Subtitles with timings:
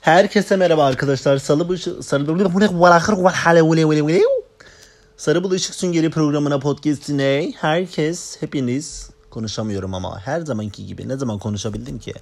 [0.00, 1.38] Herkese merhaba arkadaşlar.
[1.38, 2.26] Salı bu Sarı
[5.16, 11.38] Sarı Bulu Işık Süngeri programına podcastine herkes hepiniz konuşamıyorum ama her zamanki gibi ne zaman
[11.38, 12.14] konuşabildim ki?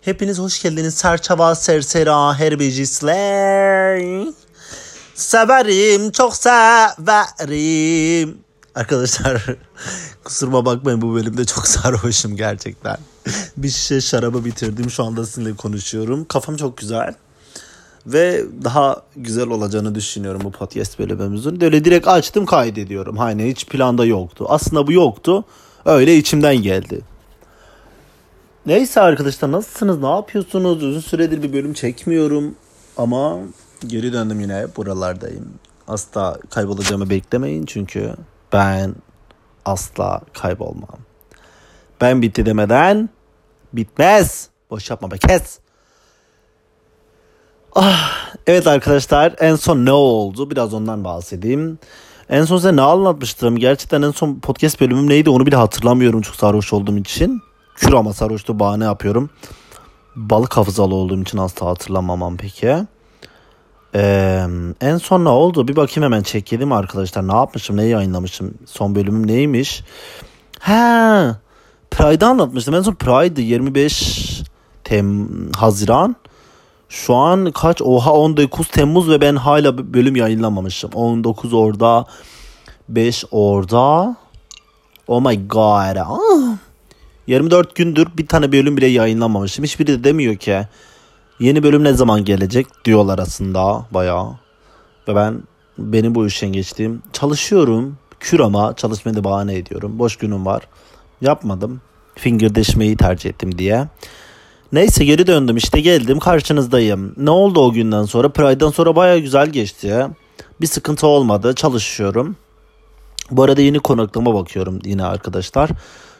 [0.00, 0.94] Hepiniz hoş geldiniz.
[0.94, 4.26] Serçava sersera herbejisler.
[5.14, 8.36] Severim çok severim.
[8.74, 9.44] Arkadaşlar
[10.24, 12.96] kusuruma bakmayın bu bölümde çok sarhoşum gerçekten.
[13.56, 16.24] Bir şişe şarabı bitirdim şu anda sizinle konuşuyorum.
[16.24, 17.14] Kafam çok güzel.
[18.06, 21.60] Ve daha güzel olacağını düşünüyorum bu podcast bölümümüzün.
[21.60, 23.16] Öyle direkt açtım kaydediyorum.
[23.16, 24.46] Hani hiç planda yoktu.
[24.48, 25.44] Aslında bu yoktu.
[25.84, 27.00] Öyle içimden geldi.
[28.66, 29.98] Neyse arkadaşlar nasılsınız?
[29.98, 30.82] Ne yapıyorsunuz?
[30.82, 32.54] Uzun süredir bir bölüm çekmiyorum.
[32.96, 33.38] Ama
[33.86, 35.54] geri döndüm yine buralardayım.
[35.88, 38.14] Asla kaybolacağımı beklemeyin çünkü
[38.52, 38.94] ben
[39.64, 40.98] asla kaybolmam.
[42.00, 43.08] Ben bitti demeden
[43.72, 44.48] bitmez.
[44.70, 45.58] Boş yapma be kes.
[47.74, 50.50] Ah, evet arkadaşlar en son ne oldu?
[50.50, 51.78] Biraz ondan bahsedeyim.
[52.28, 53.58] En son size ne anlatmıştım?
[53.58, 57.42] Gerçekten en son podcast bölümüm neydi onu bile hatırlamıyorum çok sarhoş olduğum için.
[57.76, 59.30] Kür ama sarhoştu bahane yapıyorum.
[60.16, 62.76] Balık hafızalı olduğum için asla hatırlamamam peki.
[63.94, 64.46] Ee,
[64.80, 65.68] en son ne oldu?
[65.68, 67.28] Bir bakayım hemen çekelim arkadaşlar.
[67.28, 67.76] Ne yapmışım?
[67.76, 68.54] Neyi yayınlamışım?
[68.66, 69.84] Son bölümüm neymiş?
[70.60, 71.40] Ha,
[71.96, 72.74] Pride'ı anlatmıştım.
[72.74, 74.42] En son Pride 25
[74.84, 76.16] Tem Haziran.
[76.88, 77.82] Şu an kaç?
[77.82, 80.90] Oha 19 Temmuz ve ben hala bölüm yayınlamamışım.
[80.94, 82.06] 19 orada.
[82.88, 84.16] 5 orada.
[85.08, 85.96] Oh my god.
[85.96, 86.56] Ah.
[87.26, 89.64] 24 gündür bir tane bölüm bile yayınlamamışım.
[89.64, 90.60] Hiçbiri de demiyor ki
[91.40, 94.30] yeni bölüm ne zaman gelecek diyorlar aslında bayağı.
[95.08, 95.42] Ve ben
[95.78, 97.96] benim bu işten geçtiğim çalışıyorum.
[98.20, 99.98] Kür ama çalışmaya da bahane ediyorum.
[99.98, 100.62] Boş günüm var.
[101.20, 101.80] Yapmadım.
[102.14, 103.88] Fingerdeşmeyi tercih ettim diye.
[104.72, 107.14] Neyse geri döndüm işte geldim karşınızdayım.
[107.16, 108.28] Ne oldu o günden sonra?
[108.28, 110.06] Pride'dan sonra baya güzel geçti.
[110.60, 111.54] Bir sıkıntı olmadı.
[111.54, 112.36] Çalışıyorum.
[113.30, 115.70] Bu arada yeni konaklama bakıyorum yine arkadaşlar.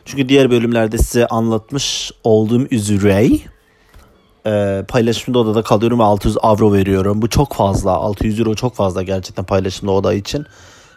[0.05, 3.31] Çünkü diğer bölümlerde size anlatmış olduğum üzere
[4.47, 7.23] e, paylaşımda odada kalıyorum ve 600 avro veriyorum.
[7.23, 7.93] Bu çok fazla.
[7.93, 10.47] 600 euro çok fazla gerçekten paylaşımda oda için.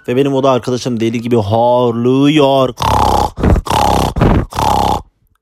[0.07, 2.74] Ve benim oda arkadaşım deli gibi horluyor.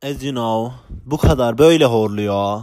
[0.04, 0.76] As you know.
[1.06, 2.62] Bu kadar böyle horluyor.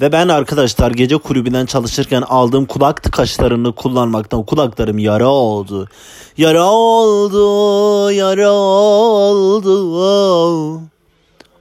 [0.00, 5.88] Ve ben arkadaşlar gece kulübünden çalışırken aldığım kulak tıkaçlarını kullanmaktan kulaklarım yara oldu.
[6.36, 9.76] Yara oldu, yara oldu.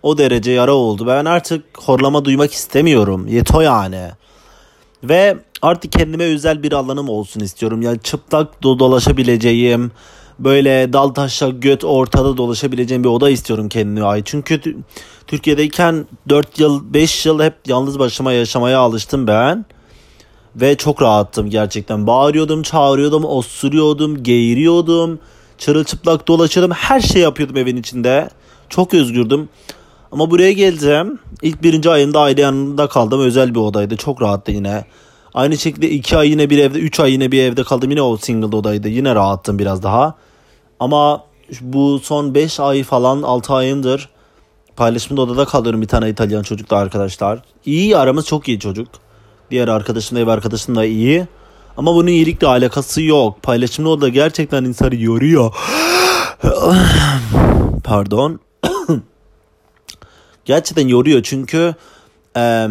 [0.03, 1.07] O derece yara oldu.
[1.07, 3.27] Ben artık horlama duymak istemiyorum.
[3.27, 4.09] Yeto yani.
[5.03, 7.81] Ve artık kendime özel bir alanım olsun istiyorum.
[7.81, 9.91] Yani çıplak dolaşabileceğim,
[10.39, 14.25] böyle dal taşa göt ortada dolaşabileceğim bir oda istiyorum kendime ait.
[14.25, 14.61] Çünkü
[15.27, 19.65] Türkiye'deyken 4 yıl 5 yıl hep yalnız başıma yaşamaya alıştım ben.
[20.55, 22.07] Ve çok rahattım gerçekten.
[22.07, 25.19] Bağırıyordum, çağırıyordum, osuruyordum, geğiriyordum.
[25.57, 26.71] Çırılçıplak dolaşıyordum.
[26.71, 28.29] Her şey yapıyordum evin içinde.
[28.69, 29.49] Çok özgürdüm.
[30.11, 31.19] Ama buraya geleceğim.
[31.41, 33.21] İlk birinci ayında aile yanında kaldım.
[33.21, 33.97] Özel bir odaydı.
[33.97, 34.85] Çok rahattı yine.
[35.35, 37.89] Aynı şekilde iki ay yine bir evde, üç ay yine bir evde kaldım.
[37.89, 38.87] Yine o single odaydı.
[38.87, 40.15] Yine rahattım biraz daha.
[40.79, 41.23] Ama
[41.61, 44.09] bu son beş ay falan altı ayındır
[44.75, 47.39] paylaşımda odada kalıyorum bir tane İtalyan çocukla arkadaşlar.
[47.65, 48.87] İyi aramız çok iyi çocuk.
[49.51, 51.27] Diğer arkadaşımla ev arkadaşım da iyi.
[51.77, 53.43] Ama bunun iyilikle alakası yok.
[53.43, 55.55] Paylaşımda odada gerçekten insanı yoruyor.
[57.83, 58.39] Pardon.
[60.45, 61.75] gerçekten yoruyor çünkü
[62.35, 62.67] e,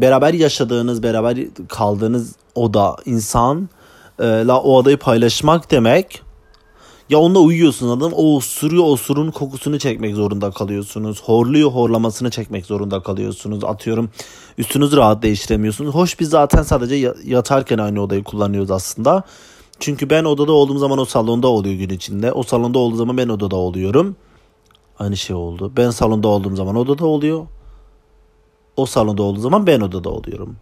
[0.00, 1.38] beraber yaşadığınız, beraber
[1.68, 3.68] kaldığınız oda insan
[4.18, 6.22] e, la o odayı paylaşmak demek
[7.10, 11.22] ya onunla uyuyorsun adam o osuruyor osurun kokusunu çekmek zorunda kalıyorsunuz.
[11.22, 13.64] Horluyor horlamasını çekmek zorunda kalıyorsunuz.
[13.64, 14.10] Atıyorum
[14.58, 15.94] üstünüz rahat değiştiremiyorsunuz.
[15.94, 19.22] Hoş biz zaten sadece yatarken aynı odayı kullanıyoruz aslında.
[19.80, 22.32] Çünkü ben odada olduğum zaman o salonda oluyor gün içinde.
[22.32, 24.16] O salonda olduğum zaman ben odada oluyorum.
[24.98, 25.72] Aynı şey oldu.
[25.76, 27.46] Ben salonda olduğum zaman odada oluyor.
[28.76, 30.56] O salonda olduğu zaman ben odada oluyorum.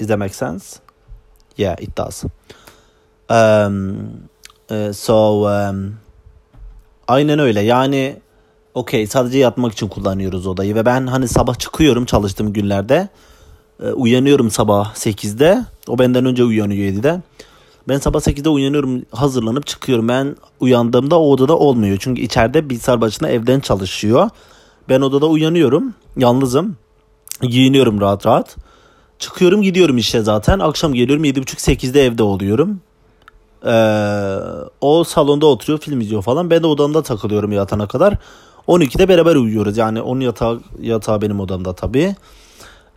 [0.00, 0.80] Is that make sense?
[1.58, 2.24] Yeah, it does.
[3.30, 3.96] Um,
[4.70, 5.94] uh, so um,
[7.08, 7.60] aynen öyle.
[7.60, 8.16] Yani
[8.74, 13.08] okey sadece yatmak için kullanıyoruz odayı ve ben hani sabah çıkıyorum çalıştığım günlerde.
[13.80, 15.64] Uh, uyanıyorum sabah 8'de.
[15.88, 17.22] O benden önce uyanıyor 7'de.
[17.88, 20.08] Ben sabah 8'de uyanıyorum hazırlanıp çıkıyorum.
[20.08, 21.96] Ben uyandığımda o odada olmuyor.
[22.00, 24.30] Çünkü içeride bilgisayar başında evden çalışıyor.
[24.88, 25.94] Ben odada uyanıyorum.
[26.16, 26.76] Yalnızım.
[27.42, 28.56] Giyiniyorum rahat rahat.
[29.18, 30.58] Çıkıyorum gidiyorum işe zaten.
[30.58, 32.80] Akşam geliyorum 7.30-8'de evde oluyorum.
[33.66, 34.36] Ee,
[34.80, 36.50] o salonda oturuyor film izliyor falan.
[36.50, 38.14] Ben de odamda takılıyorum yatana kadar.
[38.68, 39.76] 12'de beraber uyuyoruz.
[39.76, 42.16] Yani onun yatağı, yatağı benim odamda tabii.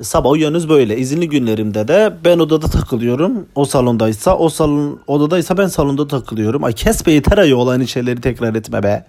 [0.02, 0.98] Sabah uyanıyoruz böyle.
[0.98, 3.46] İzinli günlerimde de ben odada takılıyorum.
[3.56, 6.64] O salondaysa o salon odadaysa ben salonda takılıyorum.
[6.64, 9.06] Ay kes be yeter ayol aynı şeyleri tekrar etme be.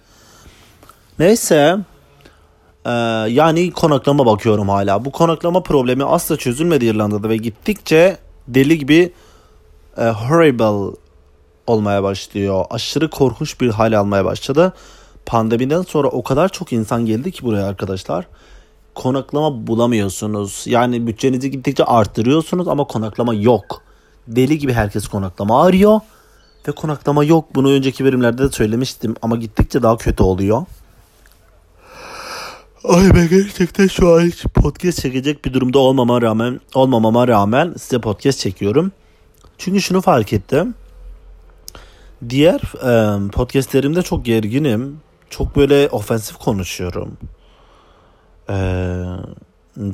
[1.19, 1.79] Neyse.
[2.87, 2.91] Ee,
[3.31, 5.05] yani konaklama bakıyorum hala.
[5.05, 8.17] Bu konaklama problemi asla çözülmedi İrlanda'da ve gittikçe
[8.49, 9.13] deli gibi
[9.97, 10.97] e, horrible
[11.67, 12.65] olmaya başlıyor.
[12.71, 14.73] Aşırı korkunç bir hal almaya başladı.
[15.27, 18.27] Pandemiden sonra o kadar çok insan geldi ki buraya arkadaşlar.
[18.95, 20.63] Konaklama bulamıyorsunuz.
[20.67, 23.83] Yani bütçenizi gittikçe arttırıyorsunuz ama konaklama yok.
[24.29, 26.01] Deli gibi herkes konaklama arıyor.
[26.69, 27.55] Ve konaklama yok.
[27.55, 30.67] Bunu önceki bölümlerde de söylemiştim ama gittikçe daha kötü oluyor.
[32.85, 38.01] Ay ben gerçekten şu an hiç podcast çekecek bir durumda olmama rağmen olmamama rağmen size
[38.01, 38.93] podcast çekiyorum.
[39.59, 40.75] Çünkü şunu fark ettim.
[42.29, 45.01] Diğer e, podcastlerimde çok gerginim.
[45.31, 47.19] Çok böyle ofensif konuşuyorum.
[48.51, 49.05] Ee,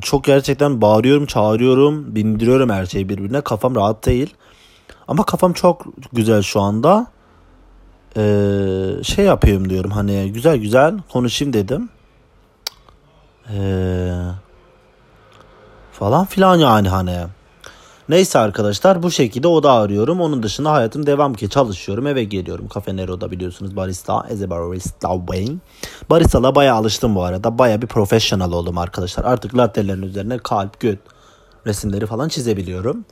[0.01, 3.41] çok gerçekten bağırıyorum, çağırıyorum, bindiriyorum her şeyi birbirine.
[3.41, 4.33] Kafam rahat değil.
[5.07, 7.07] Ama kafam çok güzel şu anda.
[8.17, 11.89] Ee, şey yapayım diyorum hani güzel güzel konuşayım dedim.
[13.53, 14.11] Ee,
[15.91, 17.17] falan filan yani hani.
[18.09, 20.21] Neyse arkadaşlar bu şekilde oda arıyorum.
[20.21, 22.07] Onun dışında hayatım devam ki çalışıyorum.
[22.07, 22.67] Eve geliyorum.
[22.73, 24.13] Cafe Nero'da biliyorsunuz barista.
[24.13, 25.55] A barista Wayne.
[26.09, 27.57] Barista'la bayağı alıştım bu arada.
[27.57, 29.23] Bayağı bir professional oldum arkadaşlar.
[29.23, 30.99] Artık lattelerin üzerine kalp, göt
[31.67, 33.05] resimleri falan çizebiliyorum.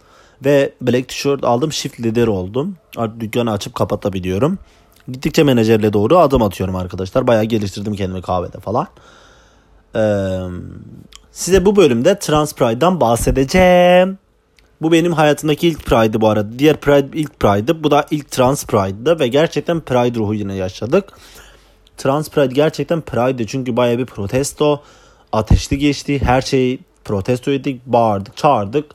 [0.45, 1.71] Ve black tişört aldım.
[1.71, 2.75] Shift leader oldum.
[2.97, 4.59] Artık dükkanı açıp kapatabiliyorum.
[5.07, 7.27] Gittikçe menajerle doğru adım atıyorum arkadaşlar.
[7.27, 8.87] Bayağı geliştirdim kendimi kahvede falan.
[11.31, 14.17] Size bu bölümde Trans Pride'dan bahsedeceğim.
[14.81, 16.59] Bu benim hayatımdaki ilk Pride'dı bu arada.
[16.59, 17.83] Diğer Pride ilk Pride'dı.
[17.83, 21.13] Bu da ilk Trans Pride'dı ve gerçekten Pride ruhu yine yaşadık.
[21.97, 24.81] Trans Pride gerçekten Pride'dı çünkü baya bir protesto.
[25.31, 26.21] Ateşli geçti.
[26.21, 27.81] Her şeyi protesto ettik.
[27.85, 28.85] Bağırdık, çağırdık.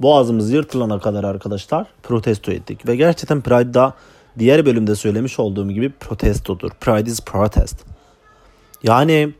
[0.00, 2.88] Boğazımız yırtılana kadar arkadaşlar protesto ettik.
[2.88, 3.94] Ve gerçekten Pride'da
[4.38, 6.70] diğer bölümde söylemiş olduğum gibi protestodur.
[6.80, 7.84] Pride is protest.
[8.82, 9.34] Yani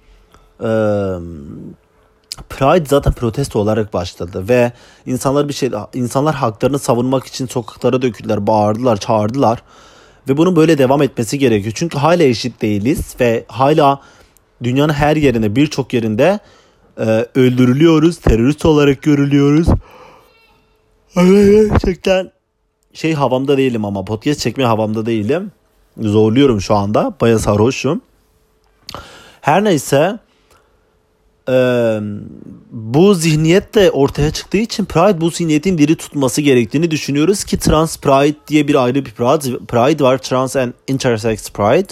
[2.48, 4.72] Pride zaten protesto olarak başladı ve
[5.06, 9.62] insanlar bir şey insanlar haklarını savunmak için sokaklara döküldüler, bağırdılar, çağırdılar
[10.28, 11.72] ve bunun böyle devam etmesi gerekiyor.
[11.76, 14.00] Çünkü hala eşit değiliz ve hala
[14.62, 16.38] dünyanın her yerinde, birçok yerinde
[16.98, 19.68] e, öldürülüyoruz, terörist olarak görülüyoruz.
[21.14, 22.30] Gerçekten
[22.92, 25.52] şey havamda değilim ama podcast çekme havamda değilim.
[25.98, 27.14] Zorluyorum şu anda.
[27.20, 28.00] Baya sarhoşum.
[29.40, 30.18] Her neyse
[31.50, 32.00] ee,
[32.70, 37.98] bu zihniyet de ortaya çıktığı için Pride bu zihniyetin diri tutması gerektiğini düşünüyoruz ki Trans
[37.98, 40.18] Pride diye bir ayrı bir Pride, Pride var.
[40.18, 41.88] Trans and Intersex Pride.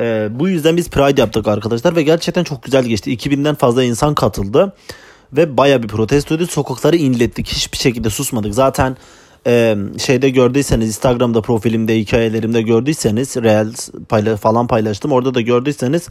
[0.00, 3.16] Ee, bu yüzden biz Pride yaptık arkadaşlar ve gerçekten çok güzel geçti.
[3.16, 4.72] 2000'den fazla insan katıldı
[5.32, 6.46] ve baya bir protestoydu.
[6.46, 7.48] Sokakları inlettik.
[7.48, 8.54] Hiçbir şekilde susmadık.
[8.54, 8.96] Zaten
[9.46, 15.12] e, şeyde gördüyseniz Instagram'da profilimde hikayelerimde gördüyseniz Reels payla falan paylaştım.
[15.12, 16.08] Orada da gördüyseniz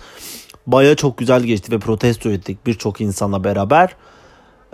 [0.67, 3.95] baya çok güzel geçti ve protesto ettik birçok insanla beraber.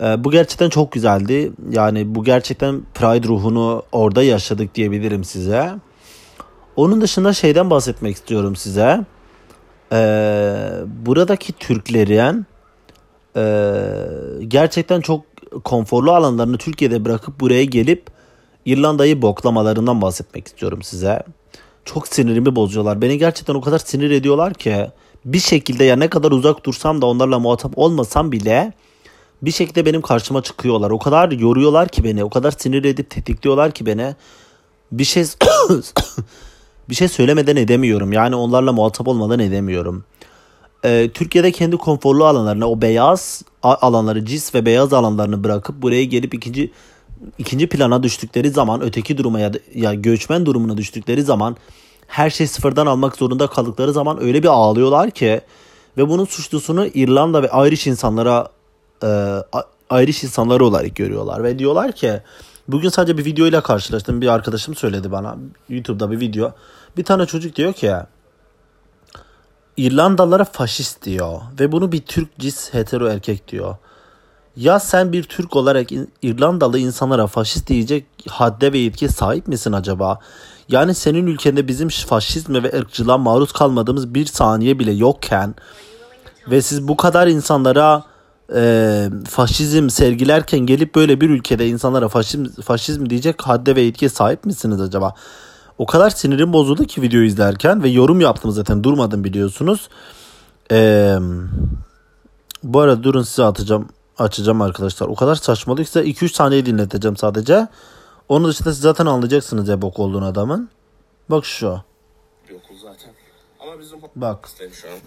[0.00, 1.52] Ee, bu gerçekten çok güzeldi.
[1.70, 5.70] Yani bu gerçekten Pride ruhunu orada yaşadık diyebilirim size.
[6.76, 9.04] Onun dışında şeyden bahsetmek istiyorum size.
[9.92, 12.46] Ee, buradaki Türklerin
[13.36, 13.44] e,
[14.48, 15.24] gerçekten çok
[15.64, 18.06] konforlu alanlarını Türkiye'de bırakıp buraya gelip
[18.64, 21.22] İrlanda'yı boklamalarından bahsetmek istiyorum size.
[21.84, 23.02] Çok sinirimi bozuyorlar.
[23.02, 24.90] Beni gerçekten o kadar sinir ediyorlar ki
[25.24, 28.72] bir şekilde ya ne kadar uzak dursam da onlarla muhatap olmasam bile
[29.42, 30.90] bir şekilde benim karşıma çıkıyorlar.
[30.90, 34.14] O kadar yoruyorlar ki beni, o kadar sinir edip tetikliyorlar ki beni.
[34.92, 35.24] Bir şey
[36.88, 38.12] bir şey söylemeden edemiyorum.
[38.12, 40.04] Yani onlarla muhatap olmadan edemiyorum.
[40.84, 46.34] Ee, Türkiye'de kendi konforlu alanlarını, o beyaz alanları, cis ve beyaz alanlarını bırakıp buraya gelip
[46.34, 46.70] ikinci
[47.38, 51.56] ikinci plana düştükleri zaman, öteki duruma ya, ya göçmen durumuna düştükleri zaman
[52.08, 55.40] her şey sıfırdan almak zorunda kaldıkları zaman öyle bir ağlıyorlar ki
[55.96, 58.48] ve bunun suçlusunu İrlanda ve Irish insanlara
[59.02, 59.08] e,
[59.92, 62.20] Irish insanları olarak görüyorlar ve diyorlar ki
[62.68, 65.36] bugün sadece bir videoyla karşılaştım bir arkadaşım söyledi bana
[65.68, 66.52] YouTube'da bir video
[66.96, 67.94] bir tane çocuk diyor ki
[69.76, 73.76] İrlandalılara faşist diyor ve bunu bir Türk cis hetero erkek diyor.
[74.56, 75.88] Ya sen bir Türk olarak
[76.22, 80.18] İrlandalı insanlara faşist diyecek hadde ve yetkiye sahip misin acaba?
[80.68, 85.54] Yani senin ülkende bizim faşizme ve ırkçılığa maruz kalmadığımız bir saniye bile yokken
[86.50, 88.04] ve siz bu kadar insanlara
[88.54, 94.44] e, faşizm sergilerken gelip böyle bir ülkede insanlara faşizm, faşizm diyecek hadde ve yetkiye sahip
[94.44, 95.14] misiniz acaba?
[95.78, 99.88] O kadar sinirim bozuldu ki video izlerken ve yorum yaptım zaten durmadım biliyorsunuz.
[100.72, 101.16] Ee,
[102.62, 105.08] bu arada durun size atacağım açacağım arkadaşlar.
[105.08, 107.68] O kadar saçmalık ki size 2-3 saniye dinleteceğim sadece.
[108.28, 110.68] Onun dışında siz zaten anlayacaksınız ya bok olduğunu adamın.
[111.30, 111.80] Bak şu.
[112.48, 113.10] Bir okul zaten.
[113.60, 114.48] Ama bizim Bak.
[114.72, 114.98] şu an.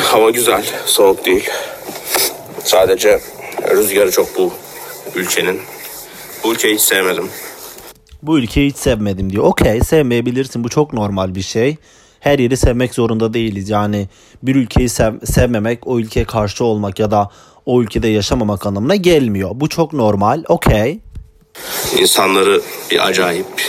[0.02, 1.48] Hava güzel, soğuk değil.
[2.64, 3.20] Sadece
[3.70, 4.52] rüzgarı çok bu
[5.14, 5.60] ülkenin.
[6.44, 7.28] Bu ülkeyi hiç sevmedim.
[8.22, 9.44] Bu ülkeyi hiç sevmedim diyor.
[9.44, 11.76] Okey sevmeyebilirsin bu çok normal bir şey.
[12.20, 13.68] Her yeri sevmek zorunda değiliz.
[13.68, 14.08] Yani
[14.42, 17.30] bir ülkeyi sev- sevmemek o ülkeye karşı olmak ya da
[17.66, 19.50] o ülkede yaşamamak anlamına gelmiyor.
[19.54, 20.44] Bu çok normal.
[20.48, 21.00] Okey.
[21.98, 23.62] İnsanları bir acayip.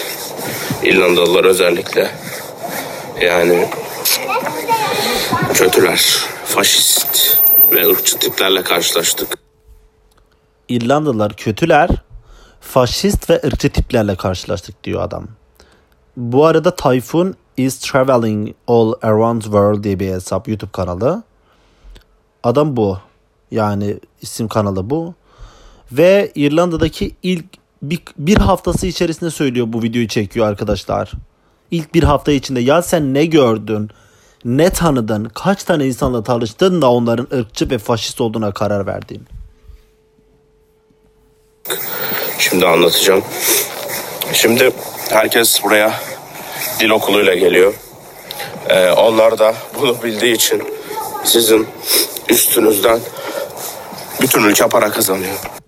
[0.84, 2.12] İrlandalılar özellikle.
[3.22, 3.70] Yani
[5.54, 7.38] kötüler, faşist
[7.72, 9.38] ve ırkçı tiplerle karşılaştık.
[10.70, 11.90] İrlandalılar kötüler,
[12.62, 15.28] faşist ve ırkçı tiplerle karşılaştık diyor adam.
[16.18, 21.24] Bu arada Tayfun is traveling all around world diye bir hesap YouTube kanalı.
[22.44, 22.98] Adam bu.
[23.52, 25.14] Yani isim kanalı bu.
[25.92, 27.46] Ve İrlanda'daki ilk
[27.82, 31.12] bir, bir haftası içerisinde söylüyor bu videoyu çekiyor arkadaşlar.
[31.72, 33.90] İlk bir hafta içinde ya sen ne gördün,
[34.46, 39.28] ne tanıdın, kaç tane insanla tanıştın da onların ırkçı ve faşist olduğuna karar verdin.
[42.40, 43.24] Şimdi anlatacağım.
[44.34, 44.72] Şimdi
[45.10, 45.94] herkes buraya
[46.80, 47.74] dil okuluyla geliyor.
[48.70, 50.64] Ee, onlar da bunu bildiği için
[51.24, 51.68] sizin
[52.30, 53.00] üstünüzden
[54.22, 55.61] bütün ülke para kazanıyor.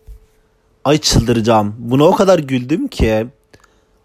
[0.86, 1.76] Ay çıldıracağım.
[1.80, 3.28] Buna o kadar güldüm ki.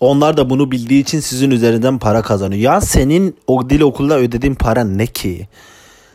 [0.01, 2.61] Onlar da bunu bildiği için sizin üzerinden para kazanıyor.
[2.63, 5.49] Ya senin o dil okuluna ödediğin para ne ki?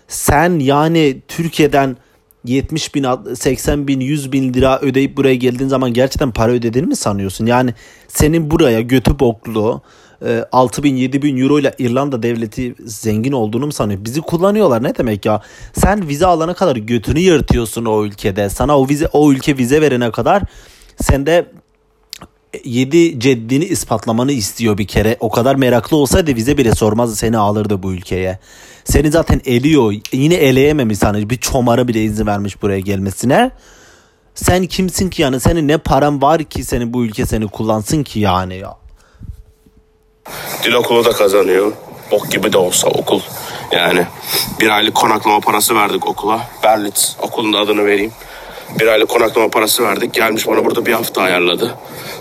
[0.08, 1.98] Sen yani Türkiye'den
[2.46, 3.06] 70 bin,
[3.36, 7.46] 80 bin, 100 bin lira ödeyip buraya geldiğin zaman gerçekten para ödediğini mi sanıyorsun?
[7.46, 7.74] Yani
[8.08, 9.82] senin buraya götü boklu
[10.52, 14.06] 6 bin 7 bin euro ile İrlanda devleti zengin olduğunu mu sanıyor?
[14.06, 15.42] Bizi kullanıyorlar ne demek ya?
[15.74, 18.50] Sen vize alana kadar götünü yırtıyorsun o ülkede.
[18.50, 20.44] Sana o vize o ülke vize verene kadar
[21.02, 21.46] sen de
[22.64, 25.18] 7 ceddini ispatlamanı istiyor bir kere.
[25.20, 28.40] O kadar meraklı olsaydı vize bile sormazdı seni alırdı bu ülkeye.
[28.84, 29.94] Seni zaten eliyor.
[30.12, 31.30] Yine eleyememiş sana.
[31.30, 33.52] Bir çomara bile izin vermiş buraya gelmesine.
[34.36, 35.40] Sen kimsin ki yani?
[35.40, 38.83] Senin ne paran var ki seni bu ülke seni kullansın ki yani ya.
[40.64, 41.72] Dil okulu da kazanıyor.
[42.12, 43.20] Bok gibi de olsa okul.
[43.72, 44.06] Yani
[44.60, 46.40] bir aylık konaklama parası verdik okula.
[46.64, 48.12] Berlitz okulun adını vereyim.
[48.80, 50.14] Bir aylık konaklama parası verdik.
[50.14, 51.76] Gelmiş bana burada bir hafta ayarladı.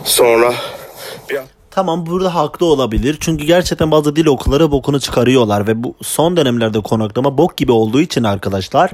[0.04, 0.54] Sonra
[1.30, 1.38] bir
[1.70, 3.16] Tamam burada haklı olabilir.
[3.20, 8.00] Çünkü gerçekten bazı dil okulları bokunu çıkarıyorlar ve bu son dönemlerde konaklama bok gibi olduğu
[8.00, 8.90] için arkadaşlar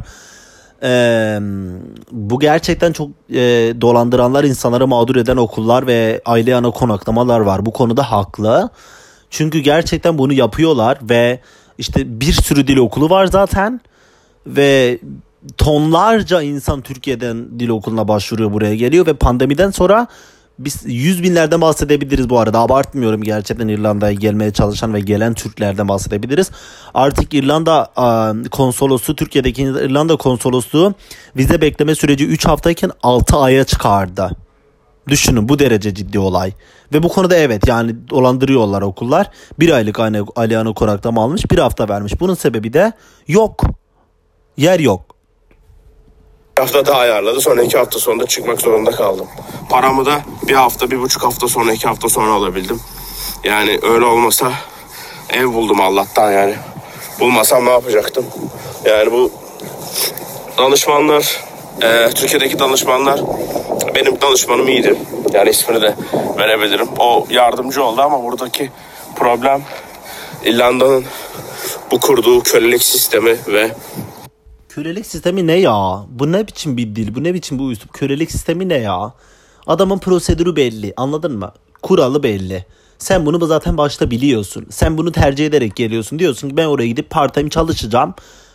[0.83, 1.39] eee,
[2.13, 7.67] bu gerçekten çok eee, dolandıranlar insanları mağdur eden okullar ve aile yana konaklamalar var.
[7.67, 8.71] Bu konuda haklı.
[9.31, 11.41] Çünkü gerçekten bunu yapıyorlar ve
[11.79, 13.81] işte bir sürü dil okulu var zaten
[14.47, 14.99] ve
[15.57, 20.07] tonlarca insan Türkiye'den dil okuluna başvuruyor buraya geliyor ve pandemiden sonra
[20.59, 26.51] biz yüz binlerden bahsedebiliriz bu arada abartmıyorum gerçekten İrlanda'ya gelmeye çalışan ve gelen Türklerden bahsedebiliriz.
[26.95, 30.95] Artık İrlanda a, konsolosluğu Türkiye'deki İrlanda konsolosluğu
[31.37, 34.31] vize bekleme süreci 3 haftayken 6 aya çıkardı.
[35.09, 36.53] Düşünün bu derece ciddi olay.
[36.93, 39.31] Ve bu konuda evet yani dolandırıyorlar okullar.
[39.59, 40.01] Bir aylık
[40.37, 42.21] Aliyan'ı konaklama almış bir hafta vermiş.
[42.21, 42.93] Bunun sebebi de
[43.29, 43.63] yok.
[44.57, 45.17] Yer yok.
[46.59, 47.41] hafta daha ayarladı.
[47.41, 49.27] Sonra iki hafta sonra da çıkmak zorunda kaldım.
[49.71, 52.81] Paramı da bir hafta, bir buçuk hafta sonra, iki hafta sonra alabildim.
[53.45, 54.53] Yani öyle olmasa
[55.31, 56.55] ev buldum Allah'tan yani.
[57.21, 58.25] Bulmasam ne yapacaktım?
[58.85, 59.31] Yani bu
[60.59, 61.45] danışmanlar,
[61.83, 63.21] e, Türkiye'deki danışmanlar
[63.95, 64.97] benim danışmanım iyiydi.
[65.33, 65.95] Yani ismini de
[66.39, 66.89] verebilirim.
[66.99, 68.71] O yardımcı oldu ama buradaki
[69.17, 69.63] problem
[70.45, 71.05] İrlanda'nın
[71.91, 73.71] bu kurduğu kölelik sistemi ve
[74.69, 76.05] Kölelik sistemi ne ya?
[76.09, 77.15] Bu ne biçim bir dil?
[77.15, 77.93] Bu ne biçim bu üslup?
[77.95, 79.13] Kölelik sistemi ne ya?
[79.67, 80.93] Adamın prosedürü belli.
[80.97, 81.53] Anladın mı?
[81.83, 82.65] Kuralı belli.
[82.99, 84.67] Sen bunu zaten başta biliyorsun.
[84.71, 86.19] Sen bunu tercih ederek geliyorsun.
[86.19, 88.15] Diyorsun ki ben oraya gidip part time çalışacağım.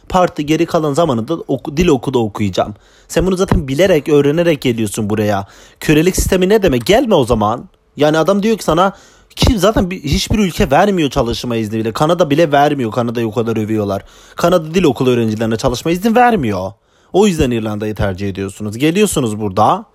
[0.10, 2.74] Parti geri kalan zamanında oku, dil okulda okuyacağım.
[3.08, 5.48] Sen bunu zaten bilerek, öğrenerek geliyorsun buraya.
[5.80, 6.86] Kölelik sistemi ne demek?
[6.86, 7.70] Gelme o zaman.
[7.98, 8.94] Yani adam diyor ki sana
[9.36, 11.92] ki zaten bir, hiçbir ülke vermiyor çalışma izni bile.
[11.92, 12.92] Kanada bile vermiyor.
[12.92, 14.04] Kanada'yı o kadar övüyorlar.
[14.36, 16.72] Kanada dil okulu öğrencilerine çalışma izni vermiyor.
[17.14, 18.78] O yüzden İrlanda'yı tercih ediyorsunuz.
[18.78, 19.86] Geliyorsunuz burada.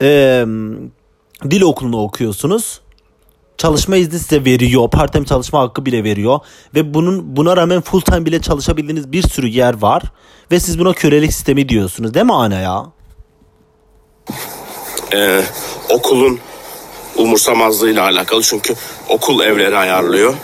[0.00, 0.46] Eee
[1.50, 2.80] dil okulunu okuyorsunuz.
[3.58, 4.90] Çalışma izni size veriyor.
[4.90, 6.38] Part time çalışma hakkı bile veriyor.
[6.74, 10.02] Ve bunun buna rağmen full time bile çalışabildiğiniz bir sürü yer var.
[10.50, 12.14] Ve siz buna kölelik sistemi diyorsunuz.
[12.14, 12.86] Değil mi ana ya?
[15.14, 15.42] e,
[15.90, 16.38] okulun
[17.16, 18.74] umursamazlığıyla alakalı çünkü
[19.08, 20.34] okul evleri ayarlıyor.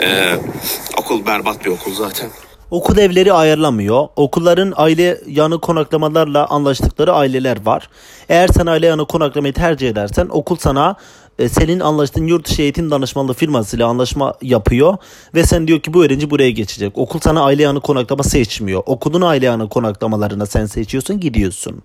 [0.00, 0.36] E,
[0.98, 2.30] okul berbat bir okul zaten.
[2.70, 4.08] Okul evleri ayarlamıyor.
[4.16, 7.88] Okulların aile yanı konaklamalarla anlaştıkları aileler var.
[8.28, 10.96] Eğer sen aile yanı konaklamayı tercih edersen okul sana
[11.38, 14.96] e, senin anlaştığın yurt dışı eğitim danışmanlığı firmasıyla anlaşma yapıyor
[15.34, 16.98] ve sen diyor ki bu öğrenci buraya geçecek.
[16.98, 18.82] Okul sana aile yanı konaklama seçmiyor.
[18.86, 21.82] Okulun aile yanı konaklamalarına sen seçiyorsun gidiyorsun.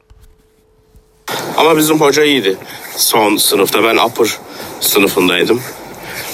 [1.58, 2.58] Ama bizim hoca iyiydi.
[2.96, 4.28] Son sınıfta ben upper
[4.80, 5.62] sınıfındaydım.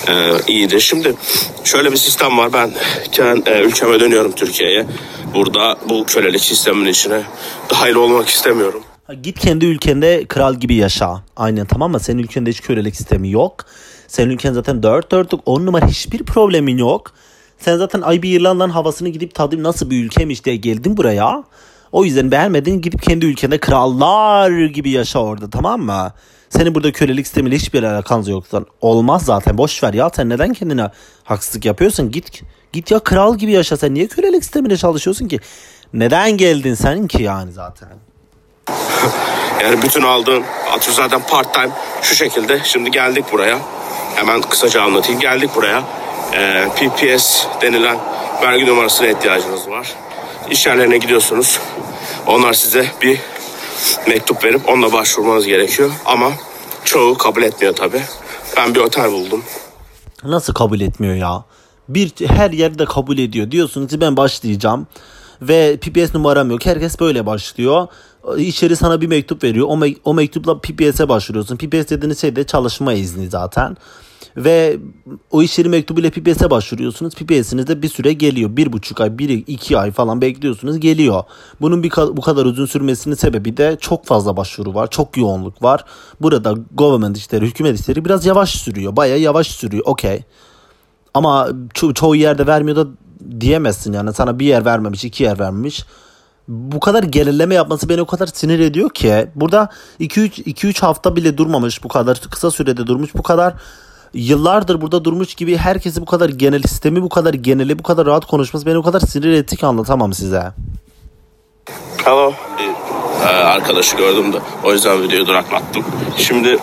[0.07, 0.81] Ee, iyiydi.
[0.81, 1.15] Şimdi
[1.63, 2.53] şöyle bir sistem var.
[2.53, 2.71] Ben
[3.11, 4.85] kendi e, ülkeme dönüyorum Türkiye'ye.
[5.33, 7.21] Burada bu kölelik sisteminin içine
[7.69, 8.83] dahil olmak istemiyorum.
[9.13, 11.23] Git kendi ülkende kral gibi yaşa.
[11.35, 11.99] Aynen tamam mı?
[11.99, 13.65] Senin ülkende hiç kölelik sistemi yok.
[14.07, 17.13] Senin ülken zaten dört dörtlük on numara hiçbir problemin yok.
[17.59, 21.43] Sen zaten ay bir İrlanda'nın havasını gidip tadayım nasıl bir ülkemiş diye geldin buraya.
[21.91, 26.13] O yüzden beğenmedin gidip kendi ülkende krallar gibi yaşa orada tamam mı?
[26.49, 30.91] Senin burada kölelik sistemiyle hiçbir alakanız yoksa olmaz zaten boş ver ya sen neden kendine
[31.23, 35.39] haksızlık yapıyorsun git git ya kral gibi yaşa sen niye kölelik sisteminde çalışıyorsun ki?
[35.93, 38.06] Neden geldin sen ki yani zaten?
[39.63, 41.69] Yani bütün aldığın atıyor zaten part time
[42.01, 42.61] şu şekilde.
[42.63, 43.59] Şimdi geldik buraya.
[44.15, 45.21] Hemen kısaca anlatayım.
[45.21, 45.83] Geldik buraya.
[46.33, 47.97] Ee, PPS denilen
[48.41, 49.93] vergi numarasına ihtiyacınız var.
[50.49, 51.59] İş yerlerine gidiyorsunuz.
[52.27, 53.19] Onlar size bir
[54.07, 55.91] mektup verip onunla başvurmanız gerekiyor.
[56.05, 56.31] Ama
[56.83, 58.01] çoğu kabul etmiyor tabii.
[58.57, 59.43] Ben bir otel buldum.
[60.23, 61.43] Nasıl kabul etmiyor ya?
[61.89, 63.51] Bir her yerde kabul ediyor.
[63.51, 64.87] Diyorsunuz ki ben başlayacağım
[65.41, 66.65] ve PPS numaram yok.
[66.65, 67.87] Herkes böyle başlıyor.
[68.37, 69.67] İçeri sana bir mektup veriyor.
[69.69, 71.57] O, me- o mektupla PPS'e başvuruyorsun.
[71.57, 73.77] PPS dediğiniz şey de çalışma izni zaten.
[74.37, 74.77] Ve
[75.31, 77.15] o iş yeri mektubuyla PPS'e başvuruyorsunuz.
[77.15, 78.57] PPS'iniz de bir süre geliyor.
[78.57, 81.23] Bir buçuk ay, bir iki ay falan bekliyorsunuz geliyor.
[81.61, 84.89] Bunun bir bu kadar uzun sürmesinin sebebi de çok fazla başvuru var.
[84.89, 85.85] Çok yoğunluk var.
[86.21, 88.95] Burada government işleri, hükümet işleri biraz yavaş sürüyor.
[88.95, 89.83] Bayağı yavaş sürüyor.
[89.85, 90.23] Okey.
[91.13, 92.87] Ama ço- çoğu yerde vermiyor da
[93.39, 94.13] diyemezsin yani.
[94.13, 95.85] Sana bir yer vermemiş, iki yer vermemiş.
[96.47, 99.27] Bu kadar gerileme yapması beni o kadar sinir ediyor ki.
[99.35, 103.15] Burada 2-3 2-3 hafta bile durmamış bu kadar kısa sürede durmuş.
[103.15, 103.53] Bu kadar
[104.13, 108.25] yıllardır burada durmuş gibi herkesi bu kadar genel sistemi bu kadar geneli bu kadar rahat
[108.25, 110.51] konuşması beni o kadar sinir etti ki anlatamam size.
[112.03, 112.33] Hello.
[112.59, 112.69] Bir
[113.25, 115.85] e, arkadaşı gördüm de o yüzden videoyu duraklattım.
[116.17, 116.57] Şimdi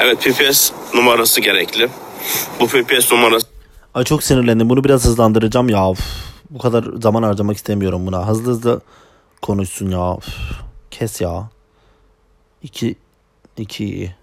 [0.00, 1.88] evet PPS numarası gerekli.
[2.60, 3.46] Bu PPS numarası
[3.94, 4.70] Ay çok sinirlendim.
[4.70, 5.90] Bunu biraz hızlandıracağım ya.
[5.90, 6.00] Üf,
[6.52, 8.28] bu kadar zaman harcamak istemiyorum buna.
[8.28, 8.80] Hızlı hızlı
[9.42, 10.16] konuşsun ya.
[10.18, 10.26] Üf,
[10.90, 11.48] kes ya.
[12.62, 12.96] 2
[13.56, 14.14] 2 iyi.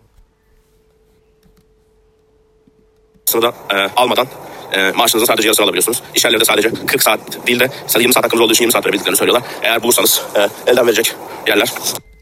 [3.33, 4.27] da e, almadan
[4.71, 6.01] e, maaşınızın sadece yarısını alabiliyorsunuz.
[6.15, 8.85] İş yerlerinde sadece 40 saat değil de sadece 20 saat hakkınız olduğu için 20 saat
[8.85, 9.49] verebildiklerini söylüyorlar.
[9.61, 11.15] Eğer bulursanız e, elden verecek
[11.47, 11.73] yerler.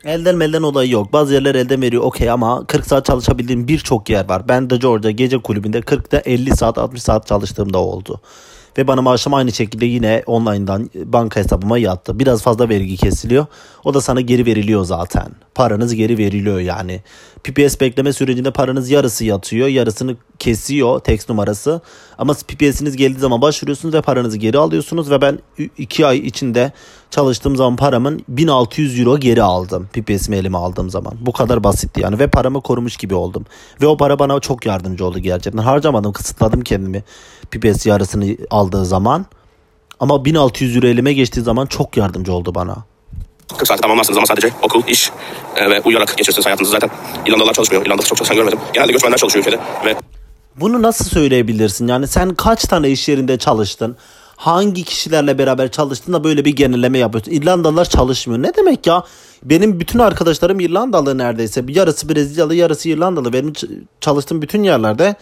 [0.06, 1.13] Elden melden olayı yok.
[1.13, 4.48] Bazı yerler elden veriyor okey ama 40 saat çalışabildiğim birçok yer var.
[4.48, 8.22] Ben de Georgia gece kulübünde 40'ta 50 saat 60 saat çalıştığımda oldu.
[8.77, 12.19] Ve bana maaşım aynı şekilde yine online'dan banka hesabıma yattı.
[12.19, 13.45] Biraz fazla vergi kesiliyor.
[13.83, 15.27] O da sana geri veriliyor zaten.
[15.55, 17.01] Paranız geri veriliyor yani.
[17.47, 19.67] PPS bekleme sürecinde paranız yarısı yatıyor.
[19.67, 21.81] Yarısını kesiyor text numarası.
[22.17, 25.12] Ama PPS'iniz geldiği zaman başvuruyorsunuz ve paranızı geri alıyorsunuz.
[25.12, 25.39] Ve ben
[25.77, 26.71] 2 ay içinde
[27.12, 29.89] çalıştığım zaman paramın 1600 euro geri aldım.
[29.93, 31.13] PPS'imi elime aldığım zaman.
[31.21, 32.19] Bu kadar basitti yani.
[32.19, 33.45] Ve paramı korumuş gibi oldum.
[33.81, 35.62] Ve o para bana çok yardımcı oldu gerçekten.
[35.62, 37.03] Harcamadım kısıtladım kendimi.
[37.51, 39.25] PPS yarısını aldığı zaman.
[39.99, 42.96] Ama 1600 euro elime geçtiği zaman çok yardımcı oldu bana.
[43.57, 45.12] 40 saat tamamlarsınız ama sadece okul, iş
[45.55, 46.89] e, ve uyuyarak geçirsiniz hayatınızı zaten.
[47.25, 47.86] İrlandalılar çalışmıyor.
[47.86, 48.60] İrlanda'da çok çalışan görmedim.
[48.73, 49.95] Genelde göçmenler çalışıyor ülkede ve
[50.55, 51.88] Bunu nasıl söyleyebilirsin?
[51.88, 53.97] Yani sen kaç tane iş yerinde çalıştın?
[54.36, 57.31] Hangi kişilerle beraber çalıştın da böyle bir genelleme yapıyorsun?
[57.31, 58.43] İrlandalılar çalışmıyor.
[58.43, 59.03] Ne demek ya?
[59.43, 61.63] Benim bütün arkadaşlarım İrlandalı neredeyse.
[61.67, 63.33] Yarısı Brezilyalı, yarısı İrlandalı.
[63.33, 63.53] Benim
[64.01, 65.15] çalıştığım bütün yerlerde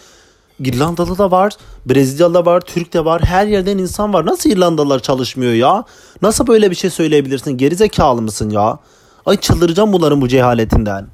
[0.60, 1.54] İrlandalı da var,
[1.86, 3.22] Brezilyalı da var, Türk de var.
[3.26, 4.26] Her yerden insan var.
[4.26, 5.84] Nasıl İrlandalılar çalışmıyor ya?
[6.22, 7.58] Nasıl böyle bir şey söyleyebilirsin?
[7.58, 8.78] Gerizekalı mısın ya?
[9.26, 11.08] Ay çıldıracağım bunların bu cehaletinden.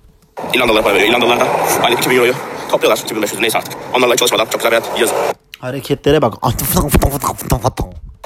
[0.53, 1.09] İrlandalılar para veriyor.
[1.09, 1.45] İrlandalılar da
[1.83, 2.33] aylık 2000 euroyu
[2.71, 3.03] topluyorlar.
[3.03, 3.73] 2500 neyse artık.
[3.97, 5.17] Onlarla çalışmadan çok güzel bir hayat yazın.
[5.61, 6.33] Hareketlere bak.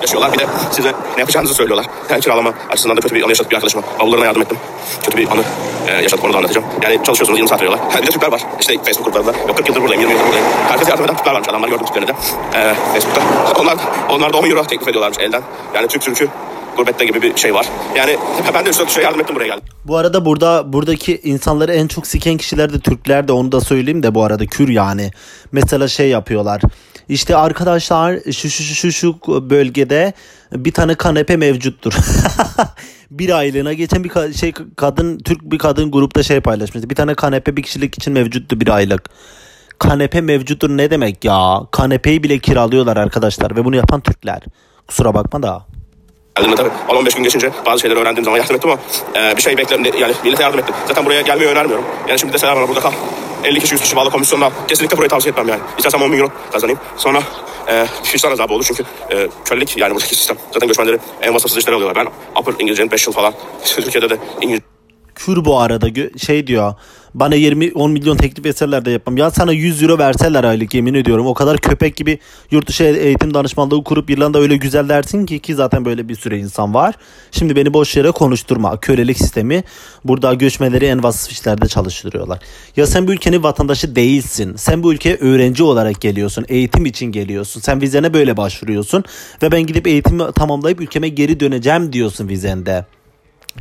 [0.02, 0.34] yaşıyorlar.
[0.34, 1.86] Bir de size ne yapacağınızı söylüyorlar.
[2.10, 3.84] Yani kiralama açısından da kötü bir anı yaşadık bir arkadaşıma.
[4.00, 4.58] Bavullarına yardım ettim.
[5.04, 5.44] Kötü bir anı
[5.88, 6.68] e, yaşadık onu da anlatacağım.
[6.84, 7.92] Yani çalışıyorsunuz 20 saat veriyorlar.
[7.94, 8.42] Ha, bir de Türkler var.
[8.60, 9.48] İşte Facebook gruplarında.
[9.48, 10.48] Yok 40 yıldır buradayım, 20 yıldır buradayım.
[10.68, 11.50] Herkese yardım eden Türkler varmış.
[11.50, 12.14] Adamları gördüm Türklerini de.
[12.54, 13.22] E, Facebook'ta.
[13.62, 13.78] Onlar,
[14.10, 15.42] onlar da 10 euro teklif ediyorlarmış elden.
[15.76, 16.30] Yani Türk Türk'ü
[16.76, 17.66] gurbette gibi bir şey var.
[17.98, 18.18] Yani
[18.54, 19.64] ben de 3-4 kişiye yardım ettim buraya geldim.
[19.86, 24.04] Bu arada burada buradaki insanları en çok siken kişiler de Türkler de onu da söyleyeyim
[24.04, 25.12] de bu arada kür yani.
[25.52, 26.62] Mesela şey yapıyorlar.
[27.10, 29.16] İşte arkadaşlar şu şu şu, şu
[29.50, 30.14] bölgede
[30.52, 31.94] bir tane kanepe mevcuttur.
[33.12, 36.90] bir aylığına geçen bir ka- şey kadın Türk bir kadın grupta şey paylaşmıştı.
[36.90, 39.10] Bir tane kanepe bir kişilik için mevcuttu bir aylık.
[39.80, 41.62] Kanepe mevcuttur ne demek ya?
[41.72, 44.42] Kanepeyi bile kiralıyorlar arkadaşlar ve bunu yapan Türkler.
[44.88, 45.66] Kusura bakma da.
[46.38, 48.80] Geldiğimde tabii 10-15 gün geçince bazı şeyleri öğrendiğim zaman yardım ettim ama
[49.16, 50.76] e, bir şey beklerim yani millete yardım ettim.
[50.88, 51.86] Zaten buraya gelmeyi önermiyorum.
[52.08, 52.92] Yani şimdi deseler bana burada kal.
[53.44, 54.52] 50 kişi 100 kişi bağlı komisyonda al.
[54.68, 55.62] Kesinlikle burayı tavsiye etmem yani.
[55.78, 56.80] İstersem 10 bin euro kazanayım.
[56.98, 57.20] Sonra
[57.68, 60.38] e, vicdan azabı olur çünkü e, kölelik yani buradaki sistem.
[60.54, 62.06] Zaten göçmenleri en vasıfsız işleri alıyorlar.
[62.06, 63.34] Ben upper İngilizcenin 5 yıl falan.
[63.66, 64.75] Türkiye'de de İngilizce
[65.16, 66.74] Kür bu arada şey diyor.
[67.14, 69.18] Bana 20 10 milyon teklif etseler de yapmam.
[69.18, 71.28] Ya sana 100 euro verseler aylık yemin ediyorum.
[71.28, 72.20] O kadar köpek gibi
[72.52, 76.38] yurt dışı eğitim danışmanlığı kurup İrlanda öyle güzel dersin ki ki zaten böyle bir sürü
[76.38, 76.96] insan var.
[77.32, 78.80] Şimdi beni boş yere konuşturma.
[78.80, 79.64] Kölelik sistemi
[80.06, 82.40] burada göçmeleri en vasıf işlerde çalıştırıyorlar.
[82.78, 84.56] Ya sen bu ülkenin vatandaşı değilsin.
[84.56, 86.46] Sen bu ülkeye öğrenci olarak geliyorsun.
[86.50, 87.62] Eğitim için geliyorsun.
[87.62, 89.04] Sen vizene böyle başvuruyorsun
[89.44, 92.86] ve ben gidip eğitimi tamamlayıp ülkeme geri döneceğim diyorsun vizende.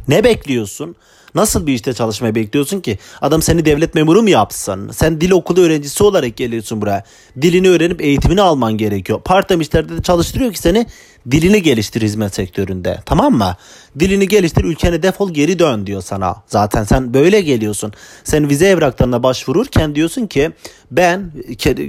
[0.09, 0.97] Ne bekliyorsun?
[1.35, 2.99] Nasıl bir işte çalışmayı bekliyorsun ki?
[3.21, 4.91] Adam seni devlet memuru mu yapsın?
[4.91, 7.05] Sen dil okulu öğrencisi olarak geliyorsun buraya.
[7.43, 9.21] Dilini öğrenip eğitimini alman gerekiyor.
[9.21, 10.87] Part-time işlerde de çalıştırıyor ki seni
[11.31, 12.99] dilini geliştir hizmet sektöründe.
[13.07, 13.57] Tamam mı?
[13.99, 16.37] Dilini geliştir ülkene defol geri dön diyor sana.
[16.47, 17.93] Zaten sen böyle geliyorsun.
[18.25, 20.51] Sen vize evraklarına başvururken diyorsun ki
[20.91, 21.33] ben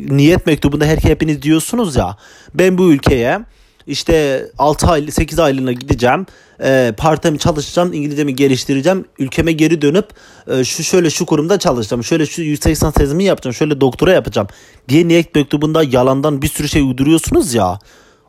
[0.10, 2.18] niyet mektubunda her hepiniz diyorsunuz ya.
[2.54, 3.40] Ben bu ülkeye
[3.88, 6.26] işte 6 ay 8 aylığına gideceğim.
[6.64, 7.94] E, part time çalışacağım.
[7.94, 9.06] İngilizcemi geliştireceğim.
[9.20, 10.06] Ülkeme geri dönüp
[10.48, 12.04] e, şu şöyle şu kurumda çalışacağım.
[12.04, 13.54] Şöyle şu yüksek lisans tezimi yapacağım.
[13.54, 14.48] Şöyle doktora yapacağım
[14.90, 17.80] diye niyet mektubunda yalandan bir sürü şey uyduruyorsunuz ya.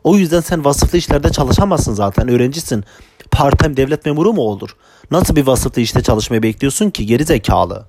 [0.03, 2.27] O yüzden sen vasıflı işlerde çalışamazsın zaten.
[2.27, 2.83] Öğrencisin.
[3.31, 4.69] Part time devlet memuru mu olur?
[5.11, 7.05] Nasıl bir vasıflı işte çalışmayı bekliyorsun ki?
[7.05, 7.85] Geri zekalı.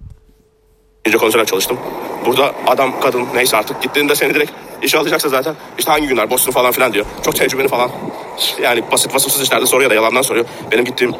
[1.00, 1.78] İngilizce konuşarak çalıştım.
[2.26, 4.52] Burada adam, kadın neyse artık gittiğinde seni direkt
[4.82, 7.06] işe alacaksa zaten işte hangi günler Boston falan filan diyor.
[7.24, 7.90] Çok tecrübeli falan.
[8.62, 10.46] Yani basit vasıfsız işlerde soruyor da yalandan soruyor.
[10.72, 11.12] Benim gittiğim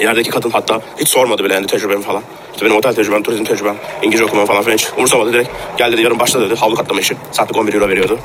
[0.00, 2.22] yerdeki kadın hatta hiç sormadı bile yani tecrübemi falan.
[2.52, 5.50] İşte benim otel tecrübem, turizm tecrübem, İngilizce okumam falan filan hiç umursamadı direkt.
[5.78, 6.54] Gel dedi yarın başla dedi.
[6.54, 7.16] Havlu katlama işi.
[7.32, 8.18] Saatlik 11 euro veriyordu.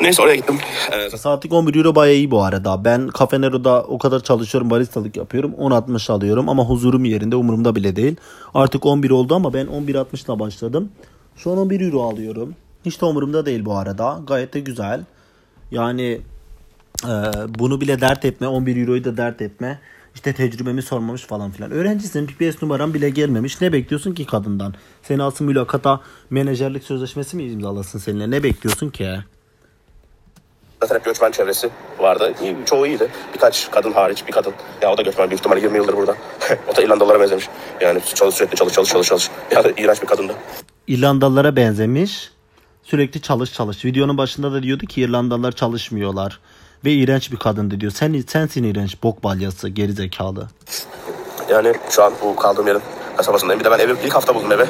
[0.00, 0.58] Neyse oraya gittim.
[0.92, 2.84] Ee, Saatlik 11 euro bayağı iyi bu arada.
[2.84, 4.70] Ben Cafe Nero'da o kadar çalışıyorum.
[4.70, 5.54] Baristalık yapıyorum.
[5.60, 8.16] 10.60 alıyorum ama huzurum yerinde umurumda bile değil.
[8.54, 10.92] Artık 11 oldu ama ben 11.60'la başladım.
[11.36, 12.54] Şu an 11 euro alıyorum.
[12.86, 14.20] Hiç de umurumda değil bu arada.
[14.26, 15.04] Gayet de güzel.
[15.70, 16.20] Yani
[17.04, 17.10] e,
[17.58, 18.46] bunu bile dert etme.
[18.46, 19.80] 11 euroyu da dert etme.
[20.14, 21.70] İşte tecrübemi sormamış falan filan.
[21.70, 23.60] Öğrencisin PPS numaran bile gelmemiş.
[23.60, 24.74] Ne bekliyorsun ki kadından?
[25.02, 28.30] Seni alsın mülakata menajerlik sözleşmesi mi imzalasın seninle?
[28.30, 29.18] Ne bekliyorsun ki?
[30.80, 32.34] Zaten hep göçmen çevresi vardı.
[32.42, 33.08] İyi, çoğu iyiydi.
[33.34, 34.52] Birkaç kadın hariç bir kadın.
[34.82, 36.16] Ya o da göçmen büyük ihtimalle 20 yıldır burada.
[36.72, 37.48] o da İrlandalılara benzemiş.
[37.80, 39.30] Yani çalış sürekli çalış çalış çalış çalış.
[39.50, 40.32] Ya da iğrenç bir kadındı.
[40.86, 42.35] İrlandalılara benzemiş.
[42.86, 43.84] Sürekli çalış çalış.
[43.84, 46.38] Videonun başında da diyordu ki İrlandalılar çalışmıyorlar.
[46.84, 47.92] Ve iğrenç bir kadındı diyor.
[47.92, 50.48] Sen sensin iğrenç bok balyası geri zekalı.
[51.50, 52.80] Yani şu an bu kaldığım yerin
[53.16, 53.60] kasabasındayım.
[53.60, 54.64] Bir de ben evi ilk hafta buldum evi.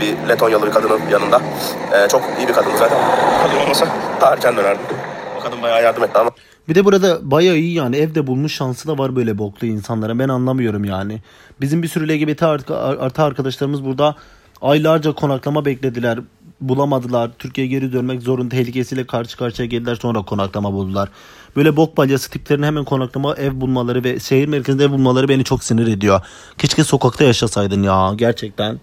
[0.00, 1.42] Bir Letonyalı bir kadının yanında.
[1.92, 2.98] Ee, çok iyi bir kadındı zaten.
[3.42, 3.88] Kadın olmasa
[4.20, 4.82] daha erken dönerdim.
[5.38, 6.30] O kadın bayağı yardım etti ama.
[6.68, 10.18] Bir de burada bayağı iyi yani evde bulmuş şansı da var böyle boklu insanlara.
[10.18, 11.20] Ben anlamıyorum yani.
[11.60, 14.16] Bizim bir sürü LGBT art- artı arkadaşlarımız burada
[14.62, 16.18] aylarca konaklama beklediler.
[16.60, 17.30] Bulamadılar.
[17.38, 21.08] Türkiye'ye geri dönmek zorun tehlikesiyle karşı karşıya geldiler sonra konaklama buldular.
[21.56, 25.64] Böyle bok balyası tiplerin hemen konaklama ev bulmaları ve şehir merkezinde ev bulmaları beni çok
[25.64, 26.20] sinir ediyor.
[26.58, 28.80] Keşke sokakta yaşasaydın ya gerçekten.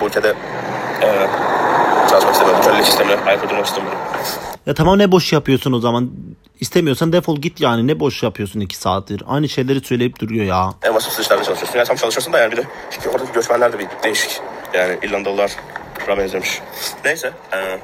[0.00, 0.34] bu ülkede
[1.02, 1.28] e,
[2.10, 2.62] çalışmak istemiyorum.
[2.64, 3.98] Kölelik sistemine ayak uydurmak istemiyorum.
[4.66, 6.10] Ya tamam ne boş yapıyorsun o zaman.
[6.60, 9.22] İstemiyorsan defol git yani ne boş yapıyorsun iki saattir.
[9.28, 10.70] Aynı şeyleri söyleyip duruyor ya.
[10.82, 11.78] En vasıfsız işlerde çalışıyorsun.
[11.78, 14.40] Yani tam çalışıyorsun da yani bir de çünkü oradaki göçmenler de bir değişik.
[14.74, 15.50] Yani İrlandalılar
[16.08, 16.60] benzemiş.
[17.04, 17.32] Neyse.
[17.52, 17.78] E,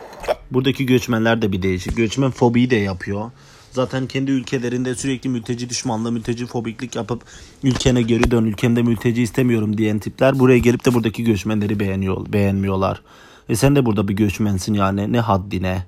[0.51, 1.97] Buradaki göçmenler de bir değişik.
[1.97, 3.31] Göçmen fobiyi de yapıyor.
[3.71, 7.23] Zaten kendi ülkelerinde sürekli mülteci düşmanlığı, mülteci fobiklik yapıp
[7.63, 13.03] ülkene geri dön, ülkemde mülteci istemiyorum diyen tipler buraya gelip de buradaki göçmenleri beğeniyor, beğenmiyorlar.
[13.49, 15.87] E sen de burada bir göçmensin yani ne haddine.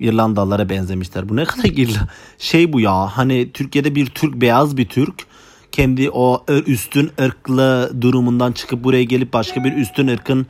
[0.00, 1.28] İrlandalılara benzemişler.
[1.28, 5.26] Bu ne kadar İrla şey bu ya hani Türkiye'de bir Türk beyaz bir Türk
[5.72, 10.46] kendi o üstün ırklı durumundan çıkıp buraya gelip başka bir üstün ırkın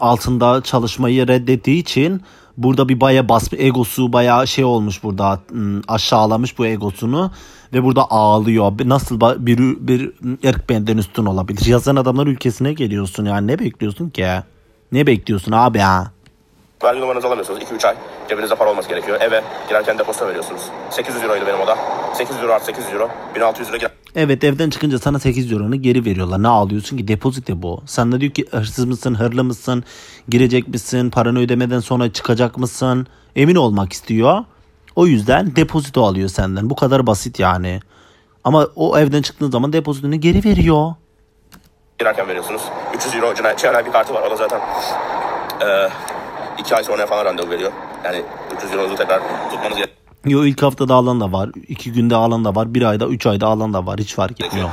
[0.00, 2.22] altında çalışmayı reddettiği için
[2.56, 7.30] burada bir baya basma egosu baya şey olmuş burada ım, aşağılamış bu egosunu
[7.72, 8.72] ve burada ağlıyor.
[8.84, 10.10] Nasıl bir bir
[10.48, 11.66] ırk benden üstün olabilir?
[11.66, 14.26] Yazan adamlar ülkesine geliyorsun yani ne bekliyorsun ki?
[14.92, 16.12] Ne bekliyorsun abi ha?
[16.84, 17.62] Vergi numaranızı alamıyorsunuz.
[17.62, 17.94] 2-3 ay
[18.28, 19.20] cebinizde para olması gerekiyor.
[19.20, 20.62] Eve girerken depozito veriyorsunuz.
[20.90, 21.78] 800 euroydu benim oda.
[22.14, 23.10] 800 euro artı 800 euro.
[23.34, 23.90] 1600 euro girer.
[24.16, 26.42] Evet evden çıkınca sana 8 euronu geri veriyorlar.
[26.42, 27.82] Ne ağlıyorsun ki depozite bu.
[27.86, 29.84] Sen de diyor ki hırsız mısın, hırlı mısın,
[30.28, 33.06] girecek misin, paranı ödemeden sonra çıkacak mısın?
[33.36, 34.44] Emin olmak istiyor.
[34.96, 36.70] O yüzden depozito alıyor senden.
[36.70, 37.80] Bu kadar basit yani.
[38.44, 40.94] Ama o evden çıktığın zaman depozitonu geri veriyor.
[41.98, 42.62] girerken veriyorsunuz.
[42.96, 44.22] 300 euro cinayet bir kartı var.
[44.22, 44.60] O da zaten
[46.58, 47.72] 2 ay sonra falan randevu veriyor.
[48.04, 48.22] Yani
[48.56, 49.88] 300 euronuzu tekrar tutmanız gerekiyor.
[50.24, 51.50] Yo ilk haftada alan da var.
[51.68, 52.74] iki günde alan da var.
[52.74, 54.00] Bir ayda üç ayda alan da var.
[54.00, 54.68] Hiç fark etmiyor.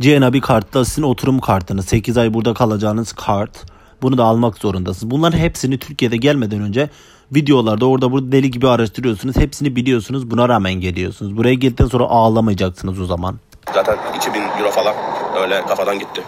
[0.00, 1.86] CNA kartta sizin oturum kartınız.
[1.86, 3.64] 8 ay burada kalacağınız kart.
[4.02, 5.10] Bunu da almak zorundasınız.
[5.10, 6.90] Bunların hepsini Türkiye'de gelmeden önce
[7.32, 9.36] videolarda orada burada deli gibi araştırıyorsunuz.
[9.36, 10.30] Hepsini biliyorsunuz.
[10.30, 11.36] Buna rağmen geliyorsunuz.
[11.36, 13.38] Buraya geldikten sonra ağlamayacaksınız o zaman.
[13.74, 14.94] Zaten 2000 euro falan
[15.42, 16.22] öyle kafadan gitti.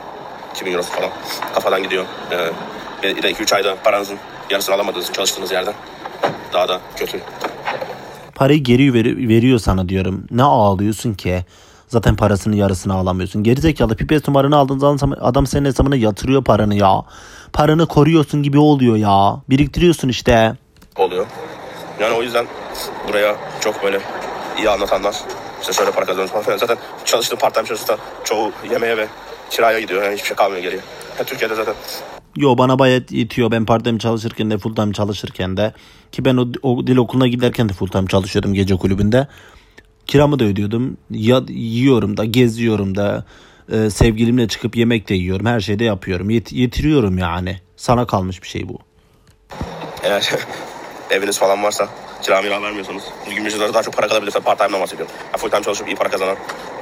[0.55, 1.11] 2000 euro falan
[1.55, 2.05] kafadan gidiyor.
[2.31, 2.51] Ee,
[3.03, 4.19] bir de 2-3 ayda paranızın
[4.51, 5.75] yarısını alamadığınız için çalıştığınız yerden
[6.53, 7.21] daha da kötü.
[8.35, 10.25] Parayı geri ver- veriyor sana diyorum.
[10.31, 11.45] Ne ağlıyorsun ki?
[11.89, 13.43] Zaten parasının yarısını alamıyorsun.
[13.43, 17.03] Gerizekalı pipet numaranı aldığın zaman adam senin hesabına yatırıyor paranı ya.
[17.53, 19.37] Paranı koruyorsun gibi oluyor ya.
[19.51, 20.53] Biriktiriyorsun işte.
[20.97, 21.27] oluyor.
[22.01, 22.47] Yani o yüzden
[23.09, 24.01] buraya çok böyle
[24.59, 25.17] iyi anlatanlar
[25.61, 26.59] işte şöyle para kazanıyoruz falan.
[26.59, 29.07] Zaten çalıştığım part time çalışırsa çoğu yemeğe ve
[29.51, 30.03] kiraya gidiyor.
[30.03, 30.81] Yani hiçbir şey kalmıyor geriye.
[31.19, 31.75] Ya Türkiye'de zaten
[32.37, 33.51] Yo bana bayağı yetiyor.
[33.51, 35.73] Ben part time çalışırken de full time çalışırken de.
[36.13, 39.27] Ki ben o, o dil okuluna giderken de full time çalışıyordum gece kulübünde.
[40.07, 40.97] Kiramı da ödüyordum.
[41.11, 43.25] Ya, yiyorum da geziyorum da.
[43.73, 45.47] e, sevgilimle çıkıp yemek de yiyorum.
[45.47, 46.31] Her şeyde yapıyorum.
[46.31, 47.57] Yet- yetiriyorum yani.
[47.77, 48.79] Sana kalmış bir şey bu.
[50.03, 50.31] eğer
[51.11, 51.89] eviniz falan varsa
[52.23, 54.09] kira mira vermiyorsanız bugün meclisleri daha çok para.
[54.09, 55.15] Tabii part time'dan bahsediyorum.
[55.27, 56.37] Yani full time çalışıp iyi para kazanan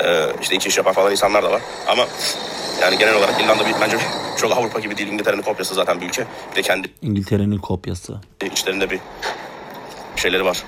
[0.05, 1.63] e, işte iki iş yapan falan insanlar da var.
[1.89, 2.07] Ama
[2.83, 3.97] yani genel olarak İrlanda bir, bence
[4.37, 5.09] çok Avrupa gibi değil.
[5.09, 6.27] İngiltere'nin kopyası zaten bir ülke.
[6.51, 8.21] Bir de kendi İngiltere'nin kopyası.
[8.53, 9.01] içlerinde bir
[10.17, 10.65] şeyleri var.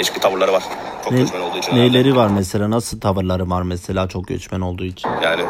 [0.00, 0.62] Değişik tavırları var.
[1.04, 1.76] Çok Ne, göçmen olduğu için.
[1.76, 2.70] neyleri var mesela?
[2.70, 5.10] Nasıl tavırları var mesela çok göçmen olduğu için?
[5.24, 5.42] Yani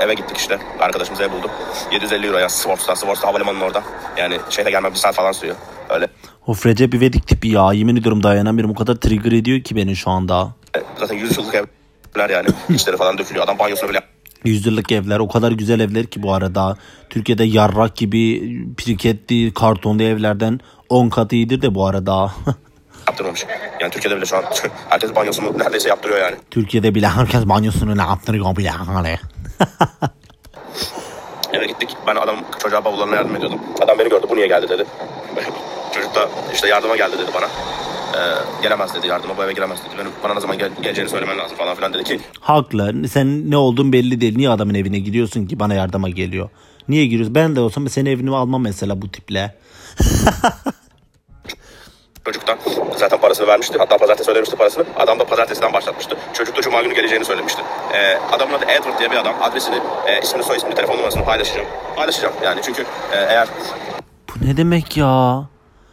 [0.00, 0.58] eve gittik işte.
[0.80, 1.50] Arkadaşımız ev buldu.
[1.92, 2.96] 750 euroya Swars'ta.
[2.96, 3.82] Swars'ta havalimanının orada.
[4.18, 5.56] Yani şehre gelmem bir saat falan sürüyor.
[5.90, 6.08] Öyle.
[6.46, 7.72] Of Recep İvedik tipi ya.
[7.72, 8.70] Yemin ediyorum dayanamıyorum.
[8.70, 10.54] O kadar trigger ediyor ki beni şu anda.
[10.76, 12.48] E, Zaten 100 yıllık evler yani.
[12.68, 13.44] İçleri falan dökülüyor.
[13.44, 14.00] Adam banyosunu bile
[14.44, 16.76] Yüzyıllık evler o kadar güzel evler ki bu arada.
[17.10, 18.40] Türkiye'de yarrak gibi
[18.76, 22.32] piriketli kartonlu evlerden 10 kat iyidir de bu arada.
[23.08, 23.46] yaptırmamış.
[23.80, 24.44] Yani Türkiye'de bile şu an
[24.88, 26.36] herkes banyosunu neredeyse yaptırıyor yani.
[26.50, 29.16] Türkiye'de bile herkes banyosunu ne yaptırıyor bile hani.
[31.52, 31.96] Eve gittik.
[32.06, 33.60] Ben adam çocuğa bavullarına yardım ediyordum.
[33.82, 34.26] Adam beni gördü.
[34.30, 34.84] Bu niye geldi dedi.
[35.94, 37.46] Çocuk da işte yardıma geldi dedi bana.
[38.14, 38.18] Ee,
[38.62, 39.36] gelemez dedi yardıma.
[39.36, 39.94] Bu eve gelemez dedi.
[39.98, 42.20] Benim, bana ne zaman gel- geleceğini söylemen lazım falan filan dedi ki.
[42.40, 43.08] Haklı.
[43.08, 44.36] Sen ne olduğun belli değil.
[44.36, 46.48] Niye adamın evine gidiyorsun ki bana yardıma geliyor?
[46.88, 47.34] Niye giriyorsun?
[47.34, 49.54] Ben de olsam senin evini almam mesela bu tiple.
[52.28, 52.58] Çocuk da
[52.96, 53.78] zaten parasını vermişti.
[53.78, 54.84] Hatta pazartesi ödemişti parasını.
[54.96, 56.16] Adam da pazartesiden başlatmıştı.
[56.32, 57.62] Çocuk da cuma günü geleceğini söylemişti.
[57.92, 59.34] Ee, adamın adı Edward diye bir adam.
[59.42, 61.66] Adresini, e, ismini, soy ismini, telefon numarasını paylaşacağım.
[61.96, 63.48] Paylaşacağım yani çünkü e, eğer
[64.28, 65.44] Bu ne demek ya?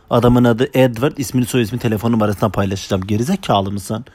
[0.09, 3.07] Adamın adı Edward, ismini soy ismi telefon numarasına paylaşacağım.
[3.07, 4.05] Gerizekalı mısın?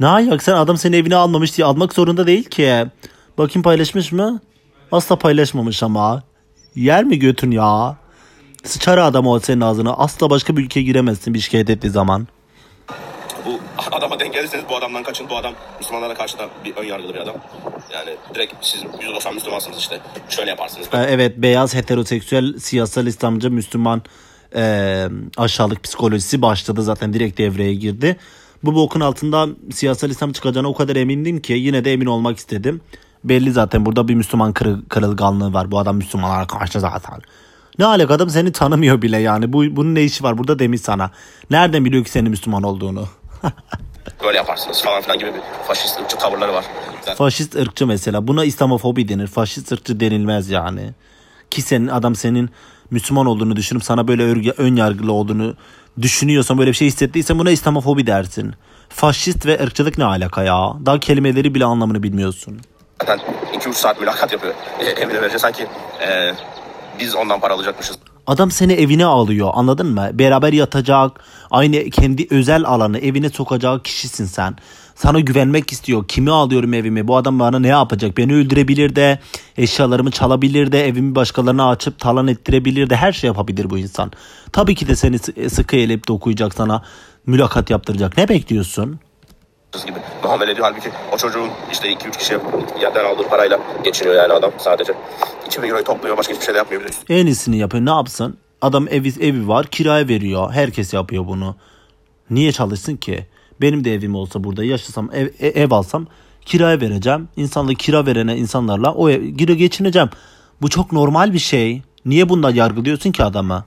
[0.00, 2.86] Ne ayak sen adam senin evine almamış diye almak zorunda değil ki.
[3.38, 4.40] Bakayım paylaşmış mı?
[4.92, 6.22] Asla paylaşmamış ama.
[6.74, 7.96] Yer mi götün ya?
[8.64, 9.92] Sıçar adam o senin ağzına.
[9.92, 12.28] Asla başka bir ülkeye giremezsin bir şikayet ettiği zaman.
[13.46, 13.60] bu
[13.92, 15.26] adama denk gelirseniz bu adamdan kaçın.
[15.30, 17.34] Bu adam Müslümanlara karşı da bir ön yargılı bir adam.
[17.94, 20.00] Yani direkt siz %90 Müslümansınız işte.
[20.28, 20.86] Şöyle yaparsınız.
[20.92, 24.02] Ee, Evet beyaz heteroseksüel siyasal İslamcı Müslüman
[24.56, 28.16] e, aşağılık psikolojisi başladı zaten direkt devreye girdi.
[28.64, 32.80] Bu bokun altında siyasal İslam çıkacağına o kadar emindim ki yine de emin olmak istedim.
[33.24, 35.70] Belli zaten burada bir Müslüman kırı- kırılganlığı var.
[35.70, 37.18] Bu adam Müslümanlara karşı zaten.
[37.78, 39.52] Ne alaka adam seni tanımıyor bile yani.
[39.52, 41.10] Bu, bunun ne işi var burada demiş sana.
[41.50, 43.08] Nereden biliyor ki senin Müslüman olduğunu?
[44.24, 46.64] Böyle yaparsınız falan filan gibi bir faşist ırkçı tavırları var.
[47.00, 48.28] Zaten Faşist ırkçı mesela.
[48.28, 49.26] Buna İslamofobi denir.
[49.26, 50.90] Faşist ırkçı denilmez yani.
[51.50, 52.50] Ki senin adam senin
[52.90, 55.54] Müslüman olduğunu düşünüp sana böyle örgü- ön yargılı olduğunu
[56.02, 58.54] düşünüyorsan böyle bir şey hissettiysen buna İslamofobi dersin.
[58.88, 60.72] Faşist ve ırkçılık ne alaka ya?
[60.86, 62.60] Daha kelimeleri bile anlamını bilmiyorsun.
[63.00, 63.20] zaten
[63.54, 64.54] 2-3 saat mülakat yapıyor.
[64.80, 65.66] E, evine verecek sanki
[66.08, 66.32] e,
[67.00, 67.98] biz ondan para alacakmışız.
[68.26, 70.10] Adam seni evine alıyor anladın mı?
[70.12, 74.56] Beraber yatacak, aynı kendi özel alanı evine sokacağı kişisin sen.
[74.94, 76.08] Sana güvenmek istiyor.
[76.08, 77.08] Kimi alıyorum evime?
[77.08, 78.16] Bu adam bana ne yapacak?
[78.16, 79.18] Beni öldürebilir de,
[79.56, 84.12] eşyalarımı çalabilir de, evimi başkalarına açıp talan ettirebilir de her şey yapabilir bu insan.
[84.52, 86.82] Tabii ki de seni sı- sıkı elip dokuyacak sana
[87.26, 88.16] mülakat yaptıracak.
[88.16, 89.00] Ne bekliyorsun?
[89.78, 90.66] Gibi muamele ediyor.
[90.70, 92.38] Halbuki o çocuğun işte 2-3 kişi
[92.80, 94.92] yerden aldığı parayla geçiniyor yani adam sadece.
[95.46, 96.82] 2000 euroyu topluyor başka hiçbir şey de yapmıyor.
[97.08, 97.84] En iyisini yapıyor.
[97.84, 98.38] Ne yapsın?
[98.62, 100.52] Adam evi, evi var kiraya veriyor.
[100.52, 101.56] Herkes yapıyor bunu.
[102.30, 103.26] Niye çalışsın ki?
[103.60, 106.06] Benim de evim olsa burada yaşasam ev, e- ev alsam
[106.44, 107.28] kiraya vereceğim.
[107.36, 110.10] İnsanla kira verene insanlarla o ev, geçineceğim.
[110.62, 111.82] Bu çok normal bir şey.
[112.04, 113.64] Niye bundan yargılıyorsun ki adamı?